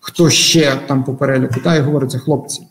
хто 0.05 0.29
ще 0.29 0.81
там 0.87 1.03
по 1.03 1.13
переліку, 1.13 1.59
та 1.63 1.75
і 1.75 1.81
говориться, 1.81 2.19
хлопці. 2.19 2.67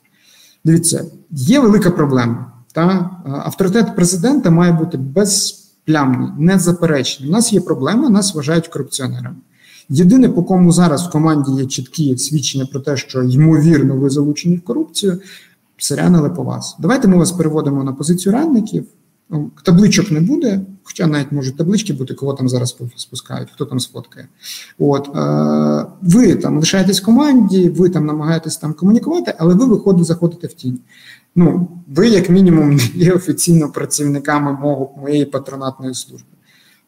Дивіться, 0.64 1.05
є 1.31 1.61
велика 1.61 1.90
проблема. 1.90 2.53
Та 2.73 3.11
авторитет 3.44 3.97
президента 3.97 4.51
має 4.51 4.73
бути 4.73 4.99
безплямний, 4.99 6.29
незаперечний. 6.38 7.29
У 7.29 7.33
нас 7.33 7.53
є 7.53 7.61
проблема, 7.61 8.09
нас 8.09 8.35
вважають 8.35 8.68
корупціонерами. 8.68 9.37
Єдине, 9.88 10.29
по 10.29 10.42
кому 10.42 10.73
зараз 10.73 11.07
в 11.07 11.11
команді 11.11 11.53
є 11.53 11.66
чіткі 11.66 12.18
свідчення 12.18 12.66
про 12.66 12.81
те, 12.81 12.97
що 12.97 13.23
ймовірно 13.23 13.97
ви 13.97 14.11
залучені 14.11 14.57
в 14.57 14.64
корупцію, 14.64 15.20
Сиряна 15.77 16.20
вас. 16.20 16.77
Давайте 16.79 17.09
ми 17.09 17.16
вас 17.16 17.33
переводимо 17.33 17.85
на 17.85 17.92
позицію 17.92 18.33
радників. 18.33 18.87
Ну, 19.31 19.51
табличок 19.63 20.11
не 20.11 20.21
буде, 20.21 20.61
хоча 20.83 21.07
навіть 21.07 21.33
можуть 21.33 21.57
таблички 21.57 21.93
бути, 21.93 22.15
кого 22.15 22.33
там 22.35 22.49
зараз 22.49 22.77
спускають, 22.97 23.49
хто 23.55 23.65
там 23.65 23.81
сфоткає. 23.81 24.29
От 24.79 25.17
е, 25.17 25.87
ви 26.03 26.35
там 26.35 26.59
лишаєтесь 26.59 27.03
в 27.03 27.05
команді, 27.05 27.69
ви 27.69 27.89
там 27.89 28.07
намагаєтесь 28.07 28.57
там 28.57 28.75
комунікувати, 28.75 29.35
але 29.39 29.55
ви 29.55 29.67
виходите, 29.67 30.05
заходите 30.05 30.47
в 30.47 30.53
тінь. 30.53 30.81
Ну, 31.37 31.69
ви, 31.89 32.09
як 32.09 32.31
мінімум, 32.31 32.77
не 32.77 32.83
є 32.95 33.13
офіційно 33.13 33.69
працівниками 33.69 34.53
мого 34.53 34.95
моєї 35.01 35.25
патронатної 35.25 35.95
служби. 35.95 36.29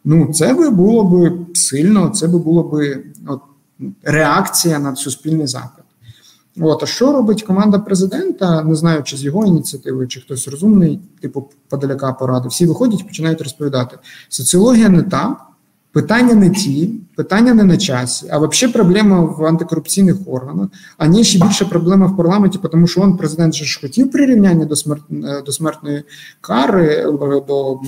Ну, 0.04 0.32
це 0.32 0.54
би 0.54 0.70
було 0.70 1.04
б 1.04 1.46
сильно, 1.56 2.08
це 2.08 2.28
би 2.28 2.38
було 2.38 2.62
б 2.62 2.98
реакція 4.02 4.78
на 4.78 4.96
суспільний 4.96 5.46
запит. 5.46 5.84
От, 6.60 6.82
а 6.82 6.86
що 6.86 7.12
робить 7.12 7.42
команда 7.42 7.78
президента? 7.78 8.62
Не 8.62 8.74
знаю, 8.74 9.02
чи 9.02 9.16
з 9.16 9.24
його 9.24 9.46
ініціативи, 9.46 10.06
чи 10.06 10.20
хтось 10.20 10.48
розумний, 10.48 11.00
типу 11.20 11.48
подаляка 11.68 12.12
поради. 12.12 12.48
Всі 12.48 12.66
виходять, 12.66 13.06
починають 13.06 13.40
розповідати. 13.40 13.98
Соціологія 14.28 14.88
не 14.88 15.02
та, 15.02 15.36
Питання 15.96 16.34
не 16.34 16.50
ті, 16.50 16.90
питання 17.16 17.54
не 17.54 17.64
на 17.64 17.76
часі, 17.76 18.26
а 18.30 18.38
взагалі 18.38 18.72
проблема 18.72 19.20
в 19.20 19.44
антикорупційних 19.46 20.16
органах. 20.26 20.68
А 20.98 21.06
ні, 21.06 21.24
ще 21.24 21.46
більше 21.46 21.64
проблема 21.64 22.06
в 22.06 22.16
парламенті, 22.16 22.58
тому 22.72 22.86
що 22.86 23.00
он 23.00 23.16
президент 23.16 23.54
же 23.54 23.64
ж 23.64 23.80
хотів 23.80 24.10
прирівняння 24.10 24.64
до 24.64 24.76
смерт 24.76 25.02
е, 25.10 25.42
до 25.46 25.52
смертної 25.52 26.02
кари, 26.40 26.86
е, 26.86 27.12
до 27.48 27.80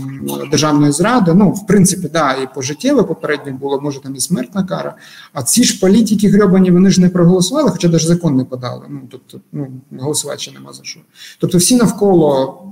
державної 0.51 0.93
зради. 0.93 1.35
Ну, 1.35 1.51
в 1.51 1.67
принципі, 1.67 2.09
да, 2.13 2.33
і 2.33 2.55
пожиттєве 2.55 3.03
попередньо 3.03 3.53
було, 3.53 3.81
може 3.81 4.01
там 4.01 4.15
і 4.15 4.21
смертна 4.21 4.65
кара. 4.65 4.97
А 5.33 5.43
ці 5.43 5.65
ж 5.65 5.81
політики 5.81 6.29
грьобані 6.29 6.71
вони 6.71 6.91
ж 6.91 7.01
не 7.01 7.09
проголосували, 7.09 7.71
хоча 7.71 7.89
навіть 7.89 8.07
закон 8.07 8.37
не 8.37 8.45
подали. 8.45 8.87
Ну 8.89 9.01
тобто, 9.11 9.41
ну 9.53 9.69
голосувати 9.99 10.41
ще 10.41 10.53
нема 10.53 10.73
за 10.73 10.85
що. 10.85 11.01
Тобто, 11.39 11.59
всі 11.59 11.77
навколо 11.77 12.63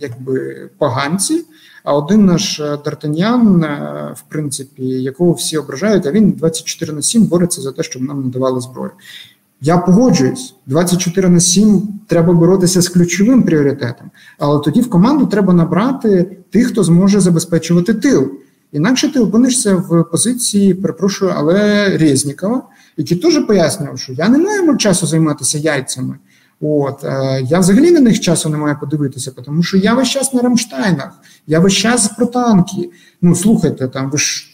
якби 0.00 0.70
поганці. 0.78 1.44
А 1.84 1.96
один 1.96 2.26
наш 2.26 2.60
е, 2.60 2.62
Д'Артаньян, 2.62 3.64
е, 3.64 4.12
в 4.16 4.22
принципі, 4.28 4.82
якого 4.82 5.32
всі 5.32 5.58
ображають, 5.58 6.06
а 6.06 6.12
він 6.12 6.30
24 6.30 6.92
на 6.92 7.02
7 7.02 7.24
бореться 7.24 7.60
за 7.60 7.72
те, 7.72 7.82
щоб 7.82 8.02
нам 8.02 8.22
надавали 8.22 8.60
зброю. 8.60 8.90
Я 9.60 9.78
погоджуюсь, 9.78 10.54
24 10.66 11.28
на 11.28 11.40
7 11.40 11.88
треба 12.06 12.32
боротися 12.32 12.82
з 12.82 12.88
ключовим 12.88 13.42
пріоритетом, 13.42 14.10
але 14.38 14.60
тоді 14.60 14.80
в 14.80 14.90
команду 14.90 15.26
треба 15.26 15.52
набрати 15.52 16.36
тих, 16.50 16.68
хто 16.68 16.84
зможе 16.84 17.20
забезпечувати 17.20 17.94
тил. 17.94 18.30
Інакше 18.72 19.12
ти 19.12 19.20
опинишся 19.20 19.74
в 19.74 20.04
позиції, 20.10 20.74
перепрошую, 20.74 21.32
але 21.36 21.88
Резнікова, 21.98 22.62
який 22.96 23.18
теж 23.18 23.46
пояснював, 23.46 23.98
що 23.98 24.12
я 24.12 24.28
не 24.28 24.38
маю 24.38 24.76
часу 24.76 25.06
займатися 25.06 25.58
яйцями. 25.58 26.14
От 26.60 27.04
е, 27.04 27.42
я 27.48 27.58
взагалі 27.58 27.90
на 27.90 28.00
них 28.00 28.20
часу 28.20 28.48
не 28.48 28.56
маю 28.56 28.76
подивитися, 28.80 29.30
тому 29.30 29.62
що 29.62 29.76
я 29.76 29.94
весь 29.94 30.08
час 30.08 30.34
на 30.34 30.42
Рамштайнах, 30.42 31.20
я 31.46 31.60
весь 31.60 31.72
час 31.72 32.08
про 32.08 32.26
танки. 32.26 32.90
Ну 33.22 33.34
слухайте, 33.34 33.88
там 33.88 34.10
ви 34.10 34.18
ж. 34.18 34.44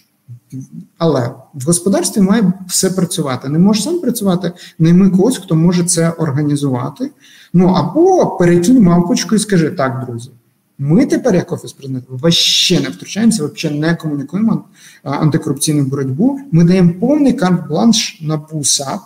Але 0.99 1.31
в 1.55 1.65
господарстві 1.67 2.21
має 2.21 2.53
все 2.69 2.91
працювати. 2.91 3.49
Не 3.49 3.59
можеш 3.59 3.85
сам 3.85 4.01
працювати, 4.01 4.53
найми 4.79 5.11
когось, 5.11 5.39
хто 5.39 5.55
може 5.55 5.85
це 5.85 6.11
організувати. 6.11 7.11
Ну 7.53 7.67
або 7.67 8.27
перекинь 8.27 8.83
мавпочку 8.83 9.35
і 9.35 9.39
скажи: 9.39 9.71
так, 9.71 10.05
друзі, 10.07 10.31
ми 10.79 11.07
тепер, 11.07 11.35
як 11.35 11.53
офіс 11.53 11.73
президента, 11.73 12.07
вообще 12.11 12.81
не 12.81 12.89
втручаємося, 12.89 13.47
взагалі 13.47 13.81
не 13.81 13.95
комунікуємо 13.95 14.65
антикорупційну 15.03 15.85
боротьбу. 15.85 16.41
Ми 16.53 16.65
даємо 16.65 16.93
повний 17.01 17.33
карт-бланш 17.33 18.27
на 18.27 18.37
БУСАП, 18.37 19.01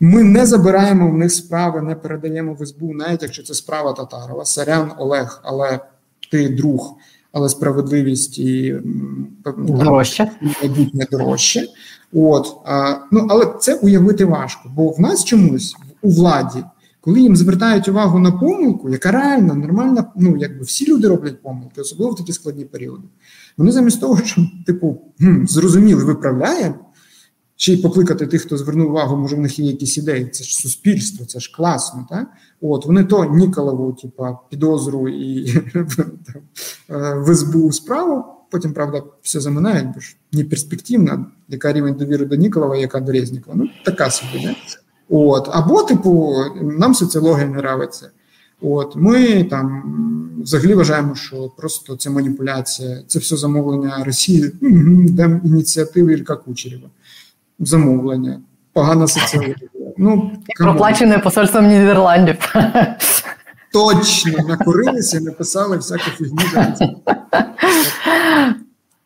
ми 0.00 0.22
не 0.22 0.46
забираємо 0.46 1.10
в 1.10 1.14
них 1.14 1.32
справи, 1.32 1.82
не 1.82 1.94
передаємо 1.94 2.54
в 2.54 2.66
СБУ, 2.66 2.94
навіть 2.94 3.22
якщо 3.22 3.42
це 3.42 3.54
справа 3.54 3.92
Татарова, 3.92 4.44
Сарян 4.44 4.92
Олег, 4.98 5.40
але 5.44 5.80
ти 6.30 6.48
друг, 6.48 6.96
але 7.32 7.48
справедливість 7.48 8.38
і 8.38 8.76
дорожче. 9.58 10.30
майбутнє 10.62 11.06
дорожче. 11.10 11.66
От 12.12 12.56
а, 12.64 12.94
ну 13.12 13.26
але 13.30 13.46
це 13.60 13.74
уявити 13.74 14.24
важко, 14.24 14.70
бо 14.76 14.90
в 14.90 15.00
нас 15.00 15.24
чомусь 15.24 15.76
у 16.02 16.10
владі, 16.10 16.64
коли 17.00 17.20
їм 17.20 17.36
звертають 17.36 17.88
увагу 17.88 18.18
на 18.18 18.32
помилку, 18.32 18.90
яка 18.90 19.10
реальна, 19.10 19.54
нормальна, 19.54 20.04
ну 20.16 20.36
якби 20.36 20.64
всі 20.64 20.92
люди 20.92 21.08
роблять 21.08 21.42
помилки, 21.42 21.80
особливо 21.80 22.12
в 22.12 22.16
такі 22.16 22.32
складні 22.32 22.64
періоди. 22.64 23.04
Вони 23.56 23.72
замість 23.72 24.00
того, 24.00 24.18
що 24.24 24.46
типу 24.66 25.00
зрозуміли, 25.44 26.04
виправляємо 26.04 26.74
ще 27.60 27.72
й 27.72 27.76
покликати 27.76 28.26
тих, 28.26 28.42
хто 28.42 28.56
звернув 28.56 28.90
увагу, 28.90 29.16
може 29.16 29.36
в 29.36 29.38
них 29.38 29.58
є 29.58 29.66
якісь 29.66 29.98
ідеї. 29.98 30.26
Це 30.26 30.44
ж 30.44 30.56
суспільство, 30.56 31.26
це 31.26 31.40
ж 31.40 31.52
класно. 31.56 32.06
Так? 32.10 32.28
От 32.60 32.86
вони 32.86 33.04
то 33.04 33.24
Ніколову, 33.24 33.92
типа, 33.92 34.38
підозру 34.50 35.08
і 35.08 35.52
в 37.16 37.34
СБУ 37.34 37.72
справу. 37.72 38.24
Потім, 38.50 38.72
правда, 38.72 39.02
все 39.22 39.40
заминають, 39.40 39.94
бо 39.94 40.00
ж 40.00 40.16
не 40.32 40.44
перспективна, 40.44 41.26
яка 41.48 41.72
рівень 41.72 41.94
довіри 41.94 42.26
до 42.26 42.36
Ніколова, 42.36 42.76
яка 42.76 43.00
до 43.00 43.12
Резнікова. 43.12 43.56
Ну, 43.56 43.68
така 43.84 44.10
собі, 44.10 44.44
не? 44.44 44.56
От. 45.08 45.48
Або, 45.52 45.82
типу, 45.82 46.36
нам 46.62 46.94
соціологія 46.94 47.46
не 47.46 47.58
нравиться. 47.58 48.10
От 48.60 48.96
ми 48.96 49.44
там 49.44 49.82
взагалі 50.42 50.74
вважаємо, 50.74 51.14
що 51.14 51.50
просто 51.56 51.96
це 51.96 52.10
маніпуляція, 52.10 53.02
це 53.06 53.18
все 53.18 53.36
замовлення 53.36 54.04
Росії, 54.04 54.52
де 55.10 55.40
ініціативи 55.44 56.12
Ілька 56.12 56.36
Кучерєва 56.36 56.88
замовлення, 57.58 58.40
погана 58.72 59.06
соціологія. 59.06 59.56
Ну, 59.98 60.30
Проплачене 60.58 61.18
посольством 61.18 61.66
Нідерландів. 61.66 62.54
Точно 63.72 64.48
накорилися 64.48 65.18
і 65.18 65.20
написали 65.20 65.76
всяку 65.76 66.10
фігню. 66.10 66.38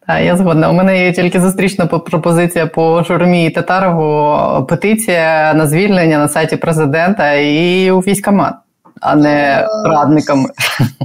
Так, 0.07 0.25
я 0.25 0.37
згодна. 0.37 0.71
У 0.71 0.73
мене 0.73 1.05
є 1.05 1.13
тільки 1.13 1.41
зустрічна 1.41 1.87
пропозиція 1.87 2.67
по 2.67 3.03
Журмі 3.03 3.51
Татарову. 3.51 4.67
Петиція 4.67 5.55
на 5.55 5.67
звільнення 5.67 6.19
на 6.19 6.29
сайті 6.29 6.57
президента 6.57 7.33
і 7.33 7.91
у 7.91 8.01
військомат 8.01 8.55
а 9.03 9.17
не 9.17 9.67
радниками. 9.85 10.49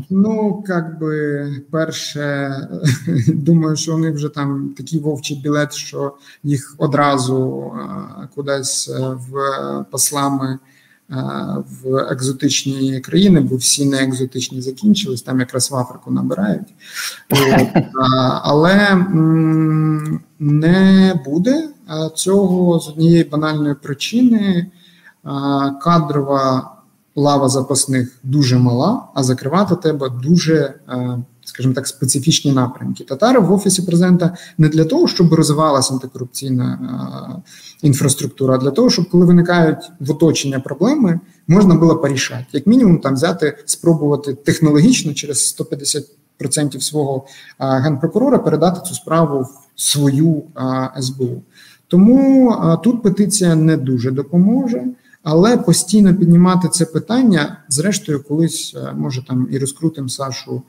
Ну, 0.10 0.64
як 0.68 1.00
би, 1.00 1.48
перше, 1.72 2.52
думаю, 3.28 3.76
що 3.76 3.92
вони 3.92 4.12
вже 4.12 4.30
там 4.30 4.74
такий 4.78 5.00
вовчий 5.00 5.38
білет, 5.38 5.74
що 5.74 6.14
їх 6.44 6.76
одразу 6.78 7.72
кудись 8.36 8.90
е, 8.90 9.00
в 9.00 9.32
послами. 9.92 10.60
В 11.84 11.98
екзотичні 12.12 13.00
країни, 13.00 13.40
бо 13.40 13.56
всі 13.56 13.86
не 13.86 14.04
екзотичні 14.04 14.62
закінчились, 14.62 15.22
там 15.22 15.40
якраз 15.40 15.72
в 15.72 15.76
Африку 15.76 16.12
набирають. 16.12 16.74
Але 18.44 19.06
не 20.40 21.14
буде 21.26 21.70
цього 22.16 22.80
з 22.80 22.90
однієї 22.90 23.24
банальної 23.24 23.76
причини. 23.76 24.72
кадрова 25.84 26.77
лава 27.18 27.50
запасних 27.50 28.20
дуже 28.24 28.58
мала, 28.58 29.08
а 29.14 29.24
закривати 29.24 29.76
тебе 29.76 30.10
дуже 30.24 30.74
скажімо 31.46 31.74
так, 31.74 31.88
специфічні 31.88 32.52
напрямки. 32.52 33.04
Татари 33.04 33.40
в 33.40 33.52
офісі 33.52 33.82
президента 33.82 34.36
не 34.58 34.70
для 34.70 34.86
того, 34.86 35.08
щоб 35.08 35.34
розвивалася 35.34 35.94
антикорупційна 35.94 37.42
інфраструктура, 37.82 38.56
а 38.56 38.58
для 38.58 38.72
того, 38.72 38.90
щоб 38.90 39.10
коли 39.10 39.26
виникають 39.26 39.92
в 40.00 40.12
оточення 40.12 40.60
проблеми, 40.60 41.20
можна 41.48 41.76
було 41.76 41.96
порішати. 41.96 42.46
Як 42.52 42.68
мінімум, 42.68 43.00
там 43.00 43.14
взяти, 43.14 43.58
спробувати 43.66 44.34
технологічно 44.34 45.14
через 45.14 45.58
150% 46.40 46.80
свого 46.80 47.26
генпрокурора 47.60 48.38
передати 48.38 48.90
цю 48.90 48.96
справу 48.96 49.42
в 49.42 49.82
свою 49.82 50.44
СБУ. 51.00 51.42
Тому 51.88 52.56
тут 52.84 53.04
петиція 53.04 53.56
не 53.56 53.78
дуже 53.78 54.12
допоможе. 54.12 54.84
Але 55.24 55.58
постійно 55.58 56.16
піднімати 56.16 56.68
це 56.68 56.86
питання, 56.86 57.58
зрештою, 57.70 58.24
колись 58.24 58.76
може 58.96 59.26
там 59.26 59.48
і 59.52 59.58
розкрутим 59.58 60.10
Сашу 60.10 60.62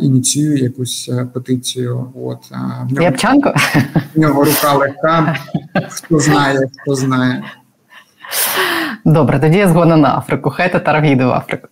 ініціює 0.00 0.58
якусь 0.58 1.08
е, 1.12 1.24
петицію. 1.34 2.12
От 2.24 2.50
в 2.50 2.92
нього? 2.92 3.06
В 4.14 4.18
нього 4.18 4.44
рука 4.44 4.74
легка. 4.74 5.36
Хто 5.90 6.20
знає, 6.20 6.70
хто 6.82 6.94
знає. 6.94 7.44
Добре, 9.04 9.38
тоді 9.40 9.58
я 9.58 9.68
згодна 9.68 9.96
на 9.96 10.16
Африку. 10.16 10.50
Хай 10.50 10.72
татар 10.72 11.04
їде 11.04 11.24
в 11.24 11.30
Африку. 11.30 11.68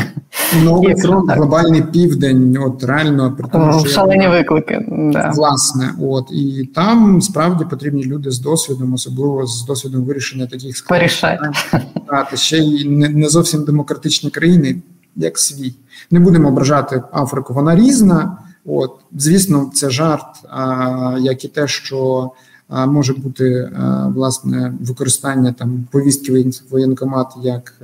Новий 0.64 0.96
фронт, 0.96 1.30
глобальний 1.30 1.82
південь, 1.82 2.56
от 2.60 2.84
реально 2.84 3.36
при 3.38 3.48
тому, 3.48 3.80
що 3.80 3.88
шалені 3.88 4.24
я, 4.24 4.30
виклики. 4.30 4.84
Да. 4.88 5.32
Власне, 5.34 5.94
от 6.02 6.28
і 6.30 6.70
там 6.74 7.22
справді 7.22 7.64
потрібні 7.64 8.04
люди 8.04 8.30
з 8.30 8.38
досвідом, 8.38 8.94
особливо 8.94 9.46
з 9.46 9.64
досвідом 9.64 10.04
вирішення 10.04 10.46
таких 10.46 10.76
складних 10.76 11.10
питань. 11.20 12.26
Ще 12.34 12.58
й 12.58 12.88
не, 12.88 13.08
не 13.08 13.28
зовсім 13.28 13.64
демократичні 13.64 14.30
країни 14.30 14.76
як 15.16 15.38
свій. 15.38 15.74
Не 16.10 16.20
будемо 16.20 16.48
ображати 16.48 17.02
Африку, 17.12 17.54
вона 17.54 17.76
різна. 17.76 18.38
От, 18.66 18.90
Звісно, 19.12 19.70
це 19.74 19.90
жарт, 19.90 20.26
а, 20.50 21.16
як 21.20 21.44
і 21.44 21.48
те, 21.48 21.68
що 21.68 22.30
може 22.68 23.12
бути 23.12 23.72
власне 24.14 24.74
використання 24.80 25.52
там 25.52 25.86
повістки 25.90 26.50
воєнкомат, 26.70 27.32
як 27.42 27.74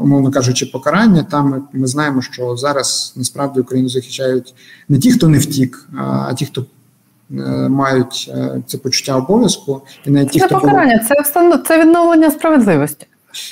умовно 0.00 0.30
кажучи, 0.30 0.66
покарання. 0.66 1.22
Там 1.22 1.50
ми, 1.50 1.62
ми 1.72 1.86
знаємо, 1.86 2.22
що 2.22 2.56
зараз 2.56 3.14
насправді 3.16 3.60
Україну 3.60 3.88
захищають 3.88 4.54
не 4.88 4.98
ті, 4.98 5.12
хто 5.12 5.28
не 5.28 5.38
втік, 5.38 5.88
а 5.96 6.34
ті, 6.34 6.46
хто. 6.46 6.66
Е, 7.38 7.68
мають 7.68 8.30
е, 8.34 8.62
це 8.66 8.78
почуття 8.78 9.16
обов'язку 9.16 9.82
і 10.06 10.10
навіть 10.10 10.30
ті, 10.30 10.40
хто 10.40 10.60
покарання, 10.60 11.06
це 11.08 11.58
це 11.66 11.80
відновлення 11.80 12.30
справедливості. 12.30 13.06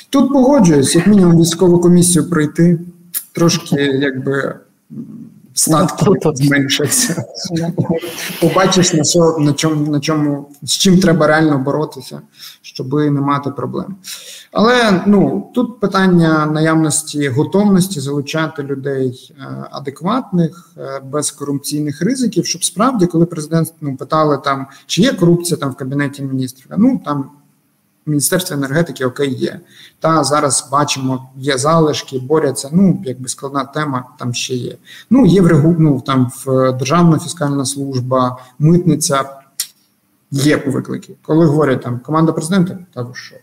Тут 0.09 0.33
погоджуюсь, 0.33 0.95
як 0.95 1.07
мінімум 1.07 1.41
військову 1.41 1.79
комісію 1.79 2.29
пройти, 2.29 2.79
трошки 3.31 3.75
якби 3.81 4.55
статки 5.53 6.05
зменшаться. 6.35 7.23
Побачиш 8.41 8.93
на 8.93 9.03
що 9.03 9.37
на 9.39 9.53
чому 9.53 9.91
на 9.91 9.99
чому 9.99 10.49
з 10.63 10.71
чим 10.71 10.99
треба 10.99 11.27
реально 11.27 11.57
боротися, 11.57 12.21
щоб 12.61 12.93
не 12.93 13.11
мати 13.11 13.51
проблем. 13.51 13.95
Але 14.51 15.03
ну 15.05 15.51
тут 15.55 15.79
питання 15.79 16.45
наявності 16.45 17.29
готовності 17.29 17.99
залучати 17.99 18.63
людей 18.63 19.33
е, 19.39 19.67
адекватних, 19.71 20.69
е, 20.77 21.01
без 21.11 21.31
корупційних 21.31 22.01
ризиків, 22.01 22.45
щоб 22.45 22.63
справді, 22.63 23.05
коли 23.05 23.25
президент 23.25 23.73
ну 23.81 23.95
питали 23.97 24.37
там, 24.37 24.67
чи 24.85 25.01
є 25.01 25.13
корупція 25.13 25.57
там 25.57 25.71
в 25.71 25.75
кабінеті 25.75 26.23
міністрів, 26.23 26.65
ну 26.77 27.01
там. 27.05 27.29
Міністерство 28.05 28.55
енергетики 28.55 29.05
окей 29.05 29.33
є. 29.33 29.59
Та 29.99 30.23
зараз 30.23 30.69
бачимо, 30.71 31.29
є 31.37 31.57
залишки, 31.57 32.19
борються. 32.19 32.69
Ну, 32.71 33.01
якби 33.05 33.29
складна 33.29 33.65
тема 33.65 34.05
там 34.19 34.33
ще 34.33 34.55
є. 34.55 34.77
Ну, 35.09 35.25
є 35.25 35.41
в 35.41 35.75
ну, 35.79 36.01
там 36.01 36.31
в 36.45 36.71
Державна 36.71 37.19
фіскальна 37.19 37.65
служба, 37.65 38.37
митниця 38.59 39.41
є 40.31 40.57
виклики. 40.57 41.13
Коли 41.21 41.45
говорять 41.45 41.81
там 41.81 41.99
команда 41.99 42.31
президента, 42.31 42.77
та 42.93 43.01
ви 43.01 43.15
що? 43.15 43.35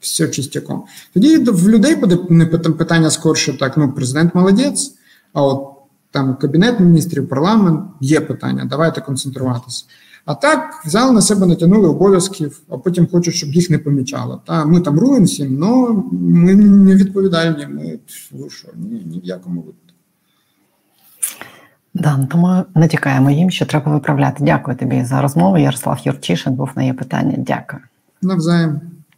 Все 0.00 0.28
чистяком. 0.28 0.84
Тоді 1.14 1.36
в 1.38 1.68
людей 1.68 1.96
буде 1.96 2.16
питання 2.56 3.10
скорше 3.10 3.58
так: 3.58 3.76
ну, 3.76 3.92
президент 3.92 4.34
молодець, 4.34 4.94
а 5.32 5.42
от 5.42 5.68
там 6.10 6.36
кабінет 6.36 6.80
міністрів, 6.80 7.28
парламент 7.28 7.84
є 8.00 8.20
питання. 8.20 8.64
Давайте 8.64 9.00
концентруватися. 9.00 9.84
А 10.24 10.34
так 10.34 10.82
взяли 10.86 11.12
на 11.12 11.22
себе, 11.22 11.46
натягнули 11.46 11.88
обов'язків, 11.88 12.60
а 12.68 12.78
потім 12.78 13.06
хочуть, 13.06 13.34
щоб 13.34 13.48
їх 13.50 13.70
не 13.70 13.78
помічало. 13.78 14.42
Та 14.46 14.64
ми 14.64 14.80
там 14.80 14.98
руємо 14.98 15.26
всім, 15.26 15.64
але 15.64 16.02
ми 16.12 16.54
не 16.54 16.94
відповідальні. 16.96 17.66
Ми 17.66 17.98
що, 18.48 18.68
ні, 18.76 19.02
ні 19.06 19.20
в 19.20 19.24
якому 19.24 19.60
випадку. 19.60 19.80
Да, 21.94 22.16
ну, 22.16 22.26
тому 22.26 22.64
натякаємо 22.74 23.30
їм, 23.30 23.50
що 23.50 23.66
треба 23.66 23.92
виправляти. 23.92 24.44
Дякую 24.44 24.76
тобі 24.76 25.04
за 25.04 25.22
розмову. 25.22 25.58
Ярослав 25.58 26.00
Юрчишин 26.04 26.54
був 26.54 26.70
на 26.76 26.82
її 26.82 26.94
питання. 26.94 27.34
Дякую. 27.38 27.82
Навзаєм. 28.22 28.80